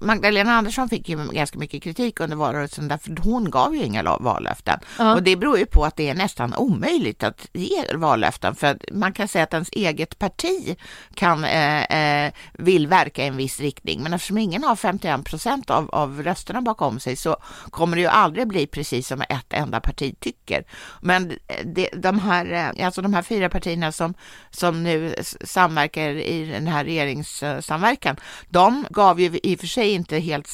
Magdalena 0.01 0.53
Andersson 0.53 0.89
fick 0.89 1.09
ju 1.09 1.17
ganska 1.31 1.59
mycket 1.59 1.83
kritik 1.83 2.19
under 2.19 2.37
valrörelsen 2.37 2.87
därför 2.87 3.15
hon 3.23 3.49
gav 3.49 3.75
ju 3.75 3.83
inga 3.83 4.17
vallöften. 4.19 4.79
Ja. 4.97 5.15
Och 5.15 5.23
det 5.23 5.35
beror 5.35 5.57
ju 5.57 5.65
på 5.65 5.83
att 5.83 5.95
det 5.95 6.09
är 6.09 6.15
nästan 6.15 6.53
omöjligt 6.55 7.23
att 7.23 7.47
ge 7.53 7.83
vallöften 7.95 8.55
för 8.55 8.67
att 8.67 8.83
man 8.91 9.13
kan 9.13 9.27
säga 9.27 9.43
att 9.43 9.53
ens 9.53 9.69
eget 9.71 10.19
parti 10.19 10.77
kan, 11.13 11.43
eh, 11.43 11.83
eh, 11.83 12.33
vill 12.53 12.87
verka 12.87 13.23
i 13.23 13.27
en 13.27 13.37
viss 13.37 13.59
riktning 13.59 14.03
men 14.03 14.13
eftersom 14.13 14.37
ingen 14.37 14.63
har 14.63 14.75
51 14.75 15.25
procent 15.25 15.69
av, 15.69 15.89
av 15.91 16.23
rösterna 16.23 16.49
rösterna 16.49 16.61
om 16.89 16.99
sig 16.99 17.15
så 17.15 17.37
kommer 17.69 17.95
det 17.95 18.01
ju 18.01 18.07
aldrig 18.07 18.47
bli 18.47 18.67
precis 18.67 19.07
som 19.07 19.21
ett 19.21 19.53
enda 19.53 19.79
parti 19.79 20.15
tycker. 20.19 20.63
Men 21.01 21.33
det, 21.65 21.89
de, 21.93 22.19
här, 22.19 22.73
eh, 22.75 22.85
alltså 22.85 23.01
de 23.01 23.13
här 23.13 23.21
fyra 23.21 23.49
partierna 23.49 23.91
som, 23.91 24.13
som 24.49 24.83
nu 24.83 25.15
samverkar 25.43 26.09
i 26.09 26.45
den 26.45 26.67
här 26.67 26.85
regeringssamverkan, 26.85 28.15
de 28.49 28.85
gav 28.89 29.21
ju 29.21 29.39
i 29.43 29.55
och 29.55 29.59
för 29.59 29.67
sig 29.67 29.89
inte 29.89 30.19
helt, 30.19 30.49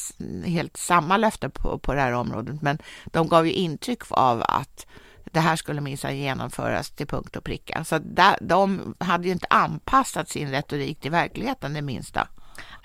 helt 0.46 0.78
samma 0.78 1.18
löfte 1.18 1.50
på, 1.50 1.80
på 1.80 1.94
det 1.94 2.02
här 2.02 2.12
området, 2.12 2.62
men 2.62 2.78
de 3.06 3.28
gav 3.28 3.48
ju 3.48 3.54
intryck 3.54 4.02
av 4.10 4.44
att 4.48 4.86
det 5.36 5.40
här 5.40 5.56
skulle 5.56 5.82
minsann 5.82 6.18
genomföras 6.18 6.92
till 6.92 7.08
punkt 7.08 7.36
och 7.36 7.44
pricka. 7.44 7.84
Så 7.84 8.00
där, 8.00 8.38
de 8.42 8.96
hade 9.00 9.28
ju 9.28 9.32
inte 9.32 9.48
anpassat 9.50 10.30
sin 10.30 10.52
retorik 10.52 11.00
till 11.00 11.12
verkligheten 11.12 11.74
det 11.74 11.82
minsta. 11.82 12.28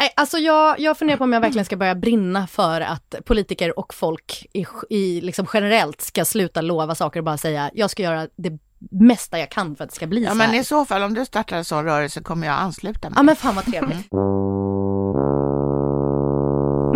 Nej, 0.01 0.13
alltså 0.17 0.39
jag, 0.39 0.81
jag 0.81 0.99
funderar 0.99 1.19
på 1.19 1.25
om 1.25 1.33
jag 1.33 1.41
verkligen 1.41 1.65
ska 1.65 1.77
börja 1.77 1.95
brinna 1.95 2.47
för 2.47 2.81
att 2.81 3.15
politiker 3.25 3.79
och 3.79 3.95
folk 3.95 4.47
i, 4.53 4.67
i 4.91 5.21
liksom 5.21 5.47
generellt 5.53 6.01
ska 6.01 6.25
sluta 6.25 6.61
lova 6.61 6.95
saker 6.95 7.21
och 7.21 7.25
bara 7.25 7.39
säga 7.39 7.71
jag 7.75 7.91
ska 7.91 8.03
göra 8.03 8.29
det 8.37 8.59
mesta 8.91 9.39
jag 9.39 9.51
kan 9.51 9.77
för 9.77 9.85
att 9.85 9.91
det 9.91 9.97
ska 9.97 10.07
bli 10.07 10.23
ja, 10.23 10.31
så 10.31 10.39
här. 10.39 10.49
men 10.49 10.61
i 10.61 10.65
så 10.65 10.85
fall 10.85 11.03
om 11.03 11.15
du 11.15 11.27
startar 11.27 11.57
en 11.57 11.65
sån 11.65 11.85
rörelse 11.85 12.21
kommer 12.21 12.47
jag 12.47 12.57
ansluta 12.57 13.11
mig. 13.11 13.17
Ja 13.17 13.23
men 13.23 13.37
fan 13.37 13.55
vad 13.55 13.65
trevligt. 13.65 14.13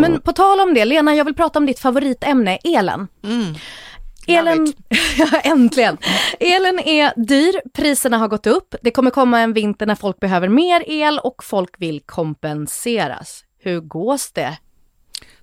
Men 0.01 0.21
på 0.21 0.33
tal 0.33 0.61
om 0.61 0.75
det, 0.75 0.85
Lena, 0.85 1.15
jag 1.15 1.25
vill 1.25 1.35
prata 1.35 1.59
om 1.59 1.67
ditt 1.67 1.79
favoritämne, 1.79 2.59
elen. 2.65 3.09
Mm. 3.25 3.55
Elen, 4.27 4.73
äntligen! 5.45 5.99
Elen 6.41 6.79
är 6.79 7.13
dyr, 7.27 7.71
priserna 7.73 8.19
har 8.19 8.29
gått 8.29 8.47
upp. 8.47 8.75
Det 8.83 8.91
kommer 8.91 9.11
komma 9.11 9.41
en 9.41 9.53
vinter 9.53 9.87
när 9.87 9.95
folk 9.95 10.21
behöver 10.21 10.49
mer 10.49 10.85
el 10.87 11.19
och 11.19 11.45
folk 11.45 11.75
vill 11.79 12.01
kompenseras. 12.01 13.45
Hur 13.59 13.81
gås 13.81 14.33
det? 14.33 14.59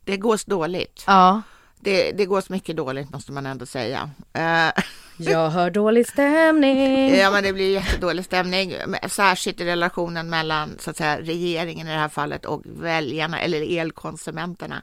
Det 0.06 0.18
går 0.18 0.38
så 0.38 0.50
dåligt. 0.50 1.04
Ja. 1.08 1.42
Det, 1.80 2.12
det 2.12 2.26
går 2.26 2.42
så 2.42 2.54
mycket 2.54 2.78
dåligt 2.78 3.10
måste 3.10 3.32
man 3.32 3.46
ändå 3.46 3.66
säga. 3.66 4.10
Uh, 4.38 4.84
jag 5.18 5.50
hör 5.50 5.70
dålig 5.72 6.08
stämning. 6.08 7.16
Ja, 7.16 7.32
men 7.32 7.44
det 7.44 7.54
blir 7.54 7.74
jättedålig 7.74 8.26
stämning, 8.26 8.76
särskilt 9.08 9.62
i 9.62 9.66
relationen 9.66 10.30
mellan 10.30 10.76
så 10.80 10.90
att 10.90 10.98
säga, 10.98 11.22
regeringen 11.22 11.88
i 11.88 11.92
det 11.92 11.98
här 11.98 12.10
fallet 12.10 12.46
och 12.46 12.62
väljarna 12.66 13.42
eller 13.42 13.80
elkonsumenterna. 13.80 14.82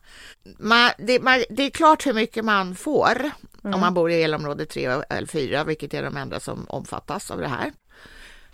Man, 0.59 0.91
det, 0.99 1.21
man, 1.21 1.45
det 1.51 1.63
är 1.63 1.71
klart 1.71 2.07
hur 2.07 2.15
mycket 2.15 2.45
man 2.45 2.75
får 2.75 3.31
mm. 3.65 3.75
om 3.75 3.81
man 3.81 3.95
bor 3.95 4.11
i 4.11 4.23
elområde 4.23 4.67
3 4.67 5.03
eller 5.09 5.27
4, 5.27 5.65
vilket 5.65 5.95
är 5.95 6.03
de 6.03 6.17
enda 6.17 6.41
som 6.41 6.67
omfattas 6.69 7.31
av 7.31 7.39
det 7.39 7.49
här. 7.49 7.73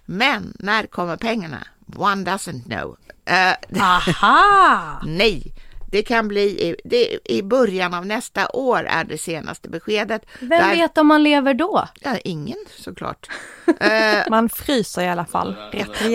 Men 0.04 0.56
när 0.58 0.86
kommer 0.86 1.16
pengarna? 1.16 1.66
One 1.96 2.30
doesn't 2.30 2.62
know. 2.62 2.96
Uh, 3.30 3.80
Aha! 3.82 5.02
nej, 5.06 5.54
det 5.94 6.02
kan 6.02 6.28
bli 6.28 6.42
i, 6.42 6.76
det, 6.84 7.18
i 7.24 7.42
början 7.42 7.94
av 7.94 8.06
nästa 8.06 8.48
år 8.48 8.86
är 8.90 9.04
det 9.04 9.18
senaste 9.18 9.68
beskedet. 9.68 10.22
Vem 10.40 10.48
Där, 10.48 10.74
vet 10.74 10.98
om 10.98 11.06
man 11.06 11.22
lever 11.22 11.54
då? 11.54 11.88
Ja, 12.00 12.16
ingen 12.24 12.56
såklart. 12.78 13.28
uh, 13.68 13.74
man 14.30 14.48
fryser 14.48 15.02
i 15.02 15.08
alla 15.08 15.24
fall. 15.24 15.56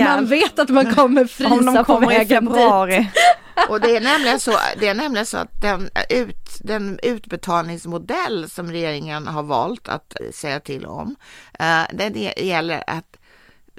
Man 0.05 0.25
vet 0.25 0.59
att 0.59 0.69
man 0.69 0.93
kommer 0.93 1.25
frysa 1.25 1.53
om 1.53 1.65
de 1.65 1.85
kommer 1.85 2.07
på 2.07 2.09
vägen 2.09 2.43
i 2.43 2.47
februari. 2.47 2.97
dit. 2.97 3.09
Och 3.69 3.81
det 3.81 3.95
är 3.95 4.01
nämligen 4.01 4.39
så, 4.39 4.51
det 4.79 4.87
är 4.87 4.93
nämligen 4.93 5.25
så 5.25 5.37
att 5.37 5.61
den, 5.61 5.89
ut, 6.09 6.59
den 6.59 6.99
utbetalningsmodell 7.03 8.49
som 8.49 8.71
regeringen 8.71 9.27
har 9.27 9.43
valt 9.43 9.89
att 9.89 10.15
säga 10.31 10.59
till 10.59 10.85
om, 10.85 11.15
uh, 11.61 11.97
den 11.97 12.13
gäller 12.37 12.83
att 12.87 13.18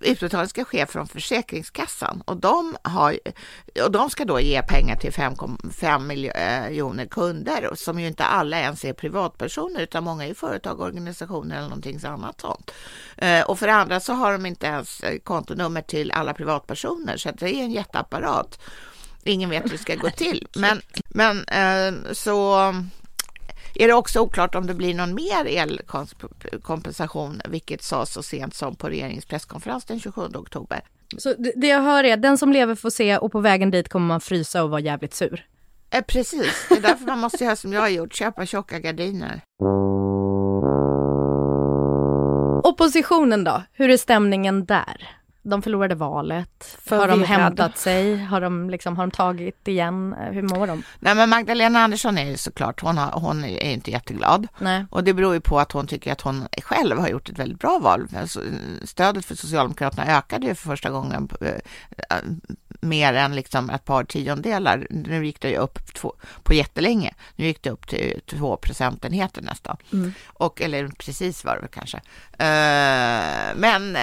utbetalning 0.01 0.49
ska 0.49 0.65
ske 0.65 0.87
från 0.87 1.07
Försäkringskassan 1.07 2.23
och 2.27 2.37
de, 2.37 2.77
har, 2.83 3.19
och 3.85 3.91
de 3.91 4.11
ska 4.11 4.25
då 4.25 4.41
ge 4.41 4.63
pengar 4.63 4.97
till 4.97 5.13
5 5.73 6.07
miljoner 6.07 7.07
kunder 7.07 7.71
som 7.75 8.01
ju 8.01 8.07
inte 8.07 8.25
alla 8.25 8.61
ens 8.61 8.85
är 8.85 8.93
privatpersoner 8.93 9.81
utan 9.81 10.05
många 10.05 10.27
är 10.27 10.35
företag, 10.35 10.81
organisationer 10.81 11.57
eller 11.57 11.69
någonting 11.69 12.01
annat 12.05 12.41
sånt. 12.41 12.71
Eh, 13.17 13.43
och 13.43 13.59
för 13.59 13.67
det 13.67 13.75
andra 13.75 14.01
så 14.01 14.13
har 14.13 14.33
de 14.33 14.47
inte 14.47 14.67
ens 14.67 15.03
kontonummer 15.25 15.83
till 15.83 16.11
alla 16.11 16.35
privatpersoner 16.35 17.17
så 17.17 17.31
det 17.31 17.55
är 17.55 17.65
en 17.65 17.73
jätteapparat. 17.73 18.61
Ingen 19.25 19.51
vet 19.51 19.65
hur 19.65 19.71
det 19.71 19.79
ska 19.79 19.95
gå 19.95 20.11
till. 20.11 20.49
Men, 20.55 20.81
men 21.09 21.45
eh, 21.45 22.13
så 22.13 22.75
är 23.81 23.89
det 23.89 23.95
också 23.95 24.21
oklart 24.21 24.55
om 24.55 24.67
det 24.67 24.75
blir 24.75 24.95
någon 24.95 25.15
mer 25.15 25.47
elkompensation, 25.47 27.41
vilket 27.49 27.83
sades 27.83 28.13
så 28.13 28.23
sent 28.23 28.55
som 28.55 28.77
på 28.77 28.89
regeringens 28.89 29.27
presskonferens 29.27 29.85
den 29.85 30.01
27 30.01 30.23
oktober. 30.35 30.81
Så 31.19 31.35
det 31.57 31.67
jag 31.67 31.83
hör 31.83 32.05
är, 32.05 32.17
den 32.17 32.39
som 32.39 32.53
lever 32.53 32.75
får 32.75 32.91
se 32.91 33.19
och 33.19 33.33
på 33.33 33.41
vägen 33.41 33.71
dit 33.71 33.89
kommer 33.89 34.07
man 34.07 34.21
frysa 34.21 34.65
och 34.65 34.71
vara 34.71 34.81
jävligt 34.81 35.15
sur? 35.15 35.47
Eh, 35.91 36.05
precis, 36.09 36.67
det 36.69 36.75
är 36.75 36.81
därför 36.81 37.07
man 37.07 37.19
måste 37.19 37.45
göra 37.45 37.57
som 37.57 37.73
jag 37.73 37.81
har 37.81 37.89
gjort, 37.89 38.15
köpa 38.15 38.47
tjocka 38.47 38.79
gardiner. 38.79 39.41
Oppositionen 42.65 43.45
då, 43.45 43.63
hur 43.73 43.91
är 43.91 43.97
stämningen 43.97 44.65
där? 44.65 45.20
De 45.43 45.63
förlorade 45.63 45.95
valet. 45.95 46.79
Förvirrad. 46.83 47.11
Har 47.11 47.17
de 47.17 47.25
hämtat 47.25 47.79
sig? 47.79 48.25
Har 48.25 48.41
de, 48.41 48.71
liksom, 48.71 48.97
har 48.97 49.07
de 49.07 49.11
tagit 49.11 49.69
igen? 49.69 50.15
Hur 50.33 50.43
mår 50.43 50.67
de? 50.67 50.83
Nej, 50.99 51.15
men 51.15 51.29
Magdalena 51.29 51.79
Andersson 51.79 52.19
är 52.19 52.31
ju 52.31 52.37
såklart, 52.37 52.81
hon, 52.83 52.99
har, 52.99 53.21
hon 53.21 53.45
är 53.45 53.73
inte 53.73 53.91
jätteglad. 53.91 54.49
Nej. 54.59 54.85
Och 54.91 55.05
det 55.05 55.15
beror 55.15 55.35
ju 55.35 55.41
på 55.41 55.61
att 55.61 55.73
hon 55.73 55.87
tycker 55.87 56.13
att 56.13 56.21
hon 56.21 56.49
själv 56.63 56.99
har 56.99 57.09
gjort 57.09 57.29
ett 57.29 57.39
väldigt 57.39 57.59
bra 57.59 57.79
val. 57.79 58.09
Alltså, 58.17 58.41
stödet 58.85 59.25
för 59.25 59.35
Socialdemokraterna 59.35 60.19
ökade 60.19 60.47
ju 60.47 60.55
för 60.55 60.69
första 60.69 60.91
gången 60.91 61.29
äh, 61.41 62.17
mer 62.81 63.15
än 63.15 63.35
liksom 63.35 63.71
ett 63.71 63.85
par 63.85 64.05
tiondelar. 64.05 64.87
Nu 64.91 65.27
gick 65.27 65.41
det 65.41 65.51
ju 65.51 65.57
upp 65.57 65.95
två, 65.95 66.15
på 66.43 66.55
jättelänge. 66.55 67.15
Nu 67.37 67.47
gick 67.47 67.63
det 67.63 67.71
upp 67.71 67.89
till 67.89 68.21
två 68.27 68.57
procentenheter 68.57 69.43
nästan. 69.43 69.77
Mm. 69.93 70.13
Och, 70.27 70.61
eller 70.61 70.89
precis 70.89 71.45
var 71.45 71.59
det 71.63 71.69
kanske. 71.69 71.97
Uh, 71.97 73.61
men 73.61 73.97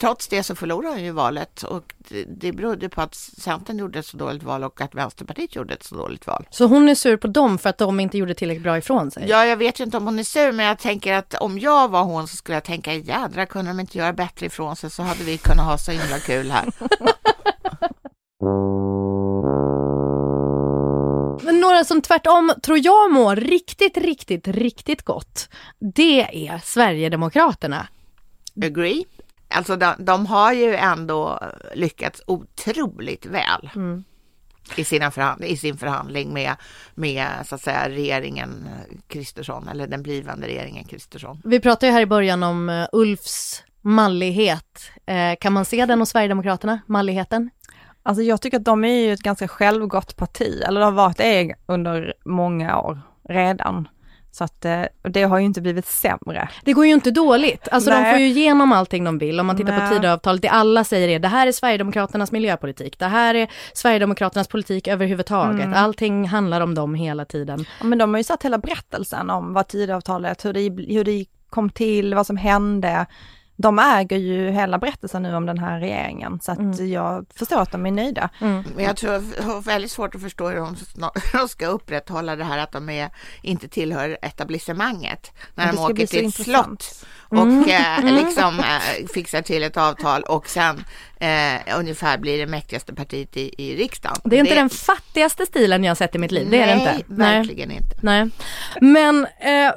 trots 0.00 0.28
det 0.28 0.42
så 0.42 0.54
förlorade 0.54 0.94
hon 0.94 1.04
ju 1.04 1.10
valet 1.10 1.62
och 1.62 1.94
det 2.26 2.52
berodde 2.52 2.88
på 2.88 3.00
att 3.00 3.14
Centern 3.14 3.78
gjorde 3.78 3.98
ett 3.98 4.06
så 4.06 4.16
dåligt 4.16 4.42
val 4.42 4.64
och 4.64 4.80
att 4.80 4.94
Vänsterpartiet 4.94 5.56
gjorde 5.56 5.74
ett 5.74 5.82
så 5.82 5.94
dåligt 5.94 6.26
val. 6.26 6.46
Så 6.50 6.66
hon 6.66 6.88
är 6.88 6.94
sur 6.94 7.16
på 7.16 7.26
dem 7.26 7.58
för 7.58 7.70
att 7.70 7.78
de 7.78 8.00
inte 8.00 8.18
gjorde 8.18 8.34
tillräckligt 8.34 8.62
bra 8.62 8.78
ifrån 8.78 9.10
sig? 9.10 9.26
Ja, 9.28 9.46
jag 9.46 9.56
vet 9.56 9.80
ju 9.80 9.84
inte 9.84 9.96
om 9.96 10.04
hon 10.04 10.18
är 10.18 10.24
sur, 10.24 10.52
men 10.52 10.66
jag 10.66 10.78
tänker 10.78 11.12
att 11.12 11.34
om 11.34 11.58
jag 11.58 11.88
var 11.88 12.02
hon 12.02 12.28
så 12.28 12.36
skulle 12.36 12.56
jag 12.56 12.64
tänka 12.64 12.94
jädra, 12.94 13.46
kunde 13.46 13.70
de 13.70 13.80
inte 13.80 13.98
göra 13.98 14.12
bättre 14.12 14.46
ifrån 14.46 14.76
sig 14.76 14.90
så 14.90 15.02
hade 15.02 15.24
vi 15.24 15.38
kunnat 15.38 15.66
ha 15.66 15.78
så 15.78 15.90
himla 15.90 16.18
kul 16.18 16.50
här. 16.50 16.64
Men 21.42 21.60
några 21.60 21.84
som 21.84 22.02
tvärtom 22.02 22.52
tror 22.62 22.78
jag 22.78 23.12
mår 23.12 23.36
riktigt, 23.36 23.96
riktigt, 23.96 24.48
riktigt 24.48 25.02
gott. 25.02 25.48
Det 25.78 26.48
är 26.48 26.60
Sverigedemokraterna. 26.64 27.88
Agree. 28.64 29.04
Alltså 29.54 29.76
de, 29.76 29.94
de 29.98 30.26
har 30.26 30.52
ju 30.52 30.74
ändå 30.74 31.40
lyckats 31.74 32.22
otroligt 32.26 33.26
väl. 33.26 33.70
Mm. 33.74 34.04
I, 34.76 34.84
sina 34.84 35.10
förhand, 35.10 35.44
i 35.44 35.56
sin 35.56 35.76
förhandling 35.76 36.32
med, 36.32 36.54
med 36.94 37.28
så 37.44 37.54
att 37.54 37.60
säga 37.60 37.88
regeringen 37.88 38.68
Kristersson 39.08 39.68
eller 39.68 39.86
den 39.86 40.02
blivande 40.02 40.46
regeringen 40.46 40.84
Kristersson. 40.84 41.40
Vi 41.44 41.60
pratade 41.60 41.86
ju 41.86 41.92
här 41.92 42.00
i 42.00 42.06
början 42.06 42.42
om 42.42 42.68
uh, 42.68 42.86
Ulfs 42.92 43.64
mallighet. 43.84 44.80
Eh, 45.06 45.36
kan 45.40 45.52
man 45.52 45.64
se 45.64 45.86
den 45.86 45.98
hos 45.98 46.10
Sverigedemokraterna, 46.10 46.80
malligheten? 46.86 47.50
Alltså 48.02 48.22
jag 48.22 48.40
tycker 48.42 48.56
att 48.56 48.64
de 48.64 48.84
är 48.84 49.06
ju 49.06 49.12
ett 49.12 49.22
ganska 49.22 49.48
självgott 49.48 50.16
parti, 50.16 50.62
eller 50.66 50.80
de 50.80 50.84
har 50.84 50.92
varit 50.92 51.16
det 51.16 51.54
under 51.66 52.14
många 52.24 52.80
år 52.80 53.00
redan. 53.28 53.88
Så 54.34 54.44
att 54.44 54.64
eh, 54.64 54.82
det 55.02 55.22
har 55.22 55.38
ju 55.38 55.44
inte 55.44 55.60
blivit 55.60 55.86
sämre. 55.86 56.48
Det 56.64 56.72
går 56.72 56.86
ju 56.86 56.92
inte 56.92 57.10
dåligt. 57.10 57.68
Alltså 57.70 57.90
Nej. 57.90 58.04
de 58.04 58.10
får 58.10 58.20
ju 58.20 58.26
igenom 58.26 58.72
allting 58.72 59.04
de 59.04 59.18
vill. 59.18 59.40
Om 59.40 59.46
man 59.46 59.56
tittar 59.56 59.78
Nej. 59.78 59.88
på 59.88 59.94
Tidöavtalet, 59.94 60.42
det 60.42 60.48
alla 60.48 60.84
säger 60.84 61.08
är 61.08 61.18
det 61.18 61.28
här 61.28 61.46
är 61.46 61.52
Sverigedemokraternas 61.52 62.32
miljöpolitik. 62.32 62.98
Det 62.98 63.06
här 63.06 63.34
är 63.34 63.48
Sverigedemokraternas 63.72 64.48
politik 64.48 64.88
överhuvudtaget. 64.88 65.64
Mm. 65.64 65.74
Allting 65.74 66.28
handlar 66.28 66.60
om 66.60 66.74
dem 66.74 66.94
hela 66.94 67.24
tiden. 67.24 67.66
Ja, 67.80 67.84
men 67.84 67.98
de 67.98 68.14
har 68.14 68.18
ju 68.18 68.24
satt 68.24 68.42
hela 68.42 68.58
berättelsen 68.58 69.30
om 69.30 69.52
vad 69.52 69.68
Tidöavtalet, 69.68 70.44
hur 70.44 70.52
det, 70.52 70.94
hur 70.94 71.04
det 71.04 71.24
kom 71.50 71.70
till, 71.70 72.14
vad 72.14 72.26
som 72.26 72.36
hände 72.36 73.06
de 73.56 73.78
äger 73.78 74.16
ju 74.16 74.50
hela 74.50 74.78
berättelsen 74.78 75.22
nu 75.22 75.34
om 75.34 75.46
den 75.46 75.58
här 75.58 75.80
regeringen 75.80 76.40
så 76.42 76.52
att 76.52 76.58
mm. 76.58 76.90
jag 76.90 77.26
förstår 77.34 77.60
att 77.60 77.72
de 77.72 77.86
är 77.86 77.90
nöjda. 77.90 78.30
Mm. 78.40 78.64
Men 78.76 78.84
jag 78.84 78.96
tror 78.96 79.12
jag 79.12 79.42
har 79.42 79.60
väldigt 79.60 79.90
svårt 79.90 80.14
att 80.14 80.20
förstå 80.20 80.48
hur 80.48 80.56
de 81.32 81.48
ska 81.48 81.66
upprätthålla 81.66 82.36
det 82.36 82.44
här 82.44 82.58
att 82.58 82.72
de 82.72 82.90
är, 82.90 83.10
inte 83.42 83.68
tillhör 83.68 84.18
etablissemanget 84.22 85.32
när 85.54 85.72
de 85.72 85.78
åker 85.78 86.06
till 86.06 86.26
ett 86.26 86.34
slott 86.34 87.06
och 87.28 87.38
mm. 87.38 87.68
eh, 87.68 87.98
mm. 87.98 88.14
liksom 88.14 88.58
eh, 88.58 89.06
fixar 89.14 89.42
till 89.42 89.62
ett 89.62 89.76
avtal 89.76 90.22
och 90.22 90.48
sen 90.48 90.84
eh, 91.24 91.78
ungefär 91.78 92.18
blir 92.18 92.38
det 92.38 92.46
mäktigaste 92.46 92.94
partiet 92.94 93.36
i, 93.36 93.54
i 93.58 93.76
riksdagen. 93.76 94.16
Det 94.24 94.36
är 94.36 94.40
inte 94.40 94.54
det... 94.54 94.60
den 94.60 94.70
fattigaste 94.70 95.46
stilen 95.46 95.84
jag 95.84 95.96
sett 95.96 96.14
i 96.14 96.18
mitt 96.18 96.32
liv, 96.32 96.50
det 96.50 96.62
är 96.62 96.66
det 96.66 96.72
inte. 96.72 97.04
Nej, 97.06 97.38
verkligen 97.38 97.70
inte. 97.70 97.96
Nej. 98.02 98.30
Men 98.80 99.24
eh, 99.24 99.72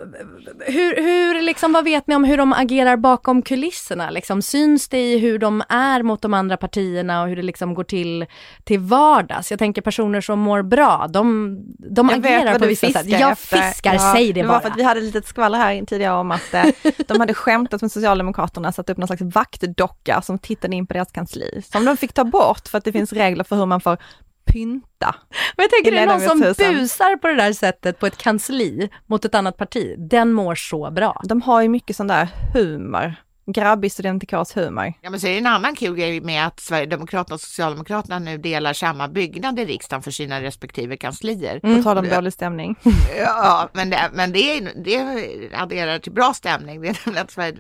hur, 0.66 0.96
hur 0.96 1.42
liksom, 1.42 1.74
vad 1.74 1.84
vet 1.84 2.08
ni 2.08 2.16
om 2.16 2.24
hur 2.24 2.38
de 2.38 2.54
agerar 2.54 2.98
bakom 2.98 3.42
kulisserna? 3.42 4.10
Liksom, 4.10 4.42
syns 4.42 4.88
det 4.90 5.14
i 5.14 5.20
hur 5.20 5.40
de 5.40 5.64
är 5.70 6.04
mot 6.04 6.22
de 6.22 6.34
andra 6.34 6.58
partierna 6.58 7.22
och 7.22 7.28
hur 7.28 7.36
det 7.36 7.42
liksom 7.42 7.74
går 7.74 7.84
till 7.84 8.26
till 8.64 8.80
vardags? 8.80 9.52
Jag 9.52 9.60
tänker 9.60 9.82
personer 9.82 10.22
som 10.22 10.40
mår 10.40 10.62
bra, 10.62 11.08
de, 11.10 11.58
de 11.78 12.10
agerar 12.10 12.60
på 12.60 12.66
vissa 12.66 12.90
sätt. 12.90 13.06
Jag 13.06 13.32
efter. 13.32 13.58
fiskar, 13.58 13.94
ja, 13.94 14.14
säg 14.16 14.34
det, 14.34 14.42
det 14.42 14.48
bara. 14.48 14.54
var 14.54 14.60
för 14.60 14.70
att 14.70 14.78
vi 14.78 14.84
hade 14.84 15.02
lite 15.02 15.22
skvaller 15.22 15.58
här 15.58 15.86
tidigare 15.86 16.14
om 16.14 16.32
att 16.32 16.54
eh, 16.54 16.64
de 17.08 17.20
hade 17.20 17.34
skämtat 17.38 17.82
med 17.82 17.92
Socialdemokraterna, 17.92 18.72
satt 18.72 18.90
upp 18.90 18.98
någon 18.98 19.08
slags 19.08 19.22
vaktdocka 19.22 20.22
som 20.22 20.40
tittade 20.40 20.76
in 20.76 20.88
på 20.88 20.94
deras 20.94 21.12
kansli, 21.12 21.62
som 21.72 21.86
de 21.86 21.98
fick 21.98 22.14
ta 22.14 22.24
bort 22.24 22.68
för 22.68 22.78
att 22.78 22.84
det 22.84 22.92
finns 22.92 23.14
regler 23.14 23.44
för 23.44 23.56
hur 23.56 23.66
man 23.66 23.82
får 23.82 23.98
pynta. 24.46 25.16
Men 25.56 25.64
jag 25.64 25.70
tänker 25.70 25.92
det 25.92 26.00
är 26.00 26.08
någon 26.08 26.22
som 26.22 26.40
busar 26.40 27.18
på 27.18 27.28
det 27.28 27.36
där 27.36 27.54
sättet 27.54 28.00
på 28.00 28.06
ett 28.08 28.18
kansli 28.18 28.90
mot 29.06 29.26
ett 29.26 29.36
annat 29.36 29.58
parti, 29.58 29.96
den 29.98 30.34
mår 30.34 30.56
så 30.56 30.92
bra. 30.92 31.22
De 31.24 31.42
har 31.42 31.62
ju 31.62 31.70
mycket 31.70 31.96
sån 31.96 32.08
där 32.08 32.30
humor 32.54 33.16
grabbig 33.52 33.92
studentikars 33.92 34.58
humor. 34.58 34.94
Ja, 35.02 35.10
men 35.10 35.20
så 35.20 35.28
är 35.28 35.32
det 35.32 35.38
en 35.38 35.48
annan 35.48 35.76
kul 35.76 35.96
grej 35.96 36.22
med 36.22 36.48
att 36.48 36.60
Sverigedemokraterna 36.60 37.34
och 37.34 37.42
Socialdemokraterna 37.42 38.20
nu 38.20 38.38
delar 38.38 38.74
samma 38.74 39.08
byggnad 39.08 39.60
i 39.60 39.66
riksdagen 39.66 40.04
för 40.04 40.12
sina 40.12 40.42
respektive 40.42 40.98
kanslier. 40.98 41.60
Mm. 41.64 41.78
På 41.78 41.84
tal 41.84 41.98
om 41.98 42.10
dålig 42.10 42.34
stämning. 42.34 42.76
Ja, 43.18 43.70
men 43.74 43.90
det, 43.90 44.10
men 44.14 44.32
det, 44.32 44.58
är, 44.58 44.72
det 44.84 45.56
adderar 45.56 46.00
till 46.00 46.12
bra 46.12 46.34
stämning. 46.34 46.82
Det 46.82 46.88
är 46.88 47.00
nämligen 47.06 47.24
att 47.24 47.32
Sverige, 47.32 47.58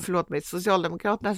förlåt 0.00 0.28
mig, 0.28 0.42
Socialdemokraterna 0.42 1.36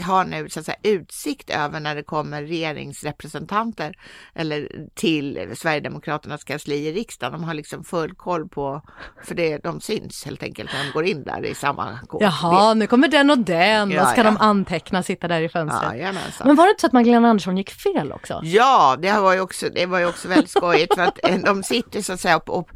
har 0.00 0.24
nu 0.24 0.48
så 0.48 0.60
att 0.60 0.66
säga, 0.66 0.76
utsikt 0.82 1.50
över 1.50 1.80
när 1.80 1.94
det 1.94 2.02
kommer 2.02 2.42
regeringsrepresentanter 2.42 3.98
eller 4.34 4.68
till 4.94 5.54
Sverigedemokraternas 5.56 6.44
kansli 6.44 6.88
i 6.88 6.92
riksdagen. 6.92 7.32
De 7.32 7.44
har 7.44 7.54
liksom 7.54 7.84
full 7.84 8.14
koll 8.14 8.48
på, 8.48 8.82
för 9.24 9.34
det, 9.34 9.58
de 9.58 9.80
syns 9.80 10.24
helt 10.24 10.42
enkelt 10.42 10.70
när 10.72 10.84
de 10.84 10.92
går 10.92 11.04
in 11.04 11.24
där 11.24 11.46
i 11.46 11.54
samma 11.54 11.98
kod. 12.08 12.22
Jaha, 12.22 12.74
nu 12.74 12.86
kommer 12.86 13.01
med 13.02 13.10
den 13.10 13.30
och 13.30 13.38
den 13.38 13.90
ja, 13.90 14.02
och 14.02 14.08
ska 14.08 14.16
ja. 14.16 14.24
de 14.24 14.36
anteckna, 14.36 15.02
sitta 15.02 15.28
där 15.28 15.40
i 15.40 15.48
fönstret. 15.48 16.00
Ja, 16.00 16.12
Men 16.44 16.56
var 16.56 16.64
det 16.64 16.70
inte 16.70 16.80
så 16.80 16.86
att 16.86 16.92
Magdalena 16.92 17.28
Andersson 17.28 17.56
gick 17.56 17.70
fel 17.70 18.12
också? 18.12 18.40
Ja, 18.44 18.96
det 19.02 19.12
var 19.12 19.34
ju 19.34 19.40
också, 19.40 19.68
det 19.68 19.86
var 19.86 19.98
ju 19.98 20.06
också 20.06 20.28
väldigt 20.28 20.50
skojigt 20.50 20.94
för 20.94 21.02
att 21.02 21.18
eh, 21.28 21.36
de 21.36 21.62
sitter 21.62 22.02
så 22.02 22.12
att 22.12 22.20
säga 22.20 22.36
upp 22.36 22.70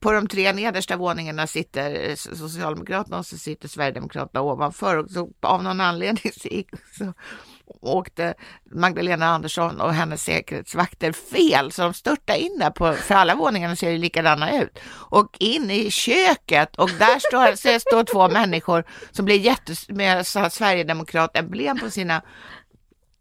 på 0.00 0.12
de 0.12 0.26
tre 0.26 0.52
nedersta 0.52 0.96
våningarna 0.96 1.46
sitter 1.46 2.16
Socialdemokraterna 2.16 3.18
och 3.18 3.26
så 3.26 3.38
sitter 3.38 3.68
Sverigedemokraterna 3.68 4.42
ovanför 4.42 4.96
och 4.96 5.10
så 5.10 5.30
av 5.42 5.62
någon 5.62 5.80
anledning 5.80 6.32
så, 6.40 6.48
gick, 6.48 6.68
så 6.98 7.12
åkte 7.80 8.34
Magdalena 8.74 9.26
Andersson 9.26 9.80
och 9.80 9.94
hennes 9.94 10.24
säkerhetsvakter 10.24 11.12
fel, 11.12 11.72
så 11.72 11.82
de 11.82 11.94
störtade 11.94 12.38
in 12.38 12.58
där 12.58 12.70
på, 12.70 12.92
för 12.92 13.14
alla 13.14 13.34
våningarna 13.34 13.76
ser 13.76 13.90
ju 13.90 13.98
likadana 13.98 14.62
ut, 14.62 14.78
och 14.92 15.36
in 15.38 15.70
i 15.70 15.90
köket 15.90 16.76
och 16.76 16.90
där 16.90 17.18
står, 17.18 17.56
så 17.56 17.80
står 17.80 18.04
två 18.04 18.28
människor 18.28 18.84
som 19.10 19.24
blir 19.24 19.38
jättes, 19.38 19.88
med 19.88 20.26
Sverigedemokrat-emblem 20.26 21.78
på 21.78 21.90
sina 21.90 22.22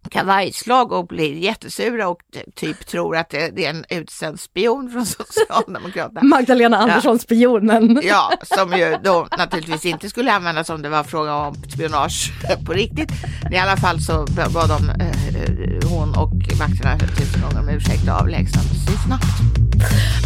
kavajslag 0.09 0.91
och 0.91 1.07
blir 1.07 1.33
jättesura 1.33 2.07
och 2.07 2.19
typ 2.55 2.87
tror 2.87 3.17
att 3.17 3.29
det, 3.29 3.65
är 3.65 3.69
en 3.69 3.85
utsänd 3.89 4.39
spion 4.39 4.89
från 4.91 5.05
Socialdemokraterna. 5.27 6.23
Magdalena 6.23 6.77
Andersson, 6.77 7.15
ja. 7.15 7.19
spionen. 7.19 7.99
Ja, 8.03 8.31
som 8.43 8.77
ju 8.77 8.97
då 9.03 9.27
naturligtvis 9.37 9.85
inte 9.85 10.09
skulle 10.09 10.31
användas 10.31 10.69
om 10.69 10.81
det 10.81 10.89
var 10.89 11.03
fråga 11.03 11.35
om 11.35 11.55
spionage 11.55 12.31
på 12.65 12.73
riktigt. 12.73 13.11
I 13.51 13.57
alla 13.57 13.77
fall 13.77 14.01
så 14.01 14.13
var 14.49 14.67
de, 14.67 14.89
eh, 14.89 15.89
hon 15.89 16.09
och 16.09 16.33
vakterna 16.59 16.99
tusen 16.99 17.41
gånger 17.41 17.59
om 17.59 17.69
ursäkt 17.69 18.03
och 18.07 18.15
avlägsnade 18.15 18.67
sig 18.67 18.97
snabbt. 19.05 19.25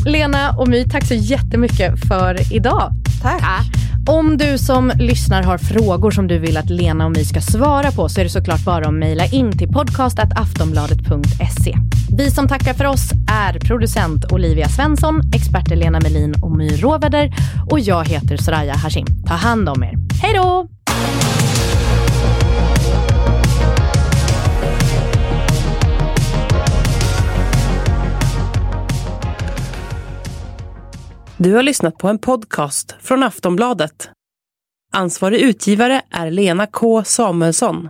Lena 0.05 0.57
och 0.57 0.67
My, 0.67 0.89
tack 0.89 1.07
så 1.07 1.13
jättemycket 1.13 2.07
för 2.07 2.53
idag. 2.55 2.91
Tack. 3.21 3.39
tack. 3.39 3.83
Om 4.07 4.37
du 4.37 4.57
som 4.57 4.91
lyssnar 4.99 5.43
har 5.43 5.57
frågor 5.57 6.11
som 6.11 6.27
du 6.27 6.39
vill 6.39 6.57
att 6.57 6.69
Lena 6.69 7.05
och 7.05 7.11
My 7.11 7.25
ska 7.25 7.41
svara 7.41 7.91
på 7.91 8.09
så 8.09 8.19
är 8.19 8.23
det 8.23 8.29
såklart 8.29 8.65
bara 8.65 8.87
att 8.87 8.93
mejla 8.93 9.25
in 9.25 9.57
till 9.57 9.69
podcast.aftonbladet.se. 9.73 11.77
Vi 12.17 12.31
som 12.31 12.47
tackar 12.47 12.73
för 12.73 12.85
oss 12.85 13.11
är 13.31 13.59
producent 13.59 14.31
Olivia 14.31 14.69
Svensson, 14.69 15.21
experter 15.35 15.75
Lena 15.75 15.99
Melin 15.99 16.33
och 16.41 16.51
My 16.51 16.69
Råväder 16.69 17.31
och 17.71 17.79
jag 17.79 18.05
heter 18.05 18.37
Soraya 18.37 18.73
Hashim. 18.73 19.05
Ta 19.27 19.33
hand 19.33 19.69
om 19.69 19.83
er. 19.83 19.93
Hej 20.21 20.33
då! 20.33 20.67
Du 31.37 31.53
har 31.53 31.63
lyssnat 31.63 31.97
på 31.97 32.07
en 32.07 32.19
podcast 32.19 32.95
från 33.01 33.23
Aftonbladet. 33.23 34.09
Ansvarig 34.93 35.39
utgivare 35.39 36.01
är 36.11 36.31
Lena 36.31 36.67
K 36.67 37.03
Samuelsson. 37.03 37.89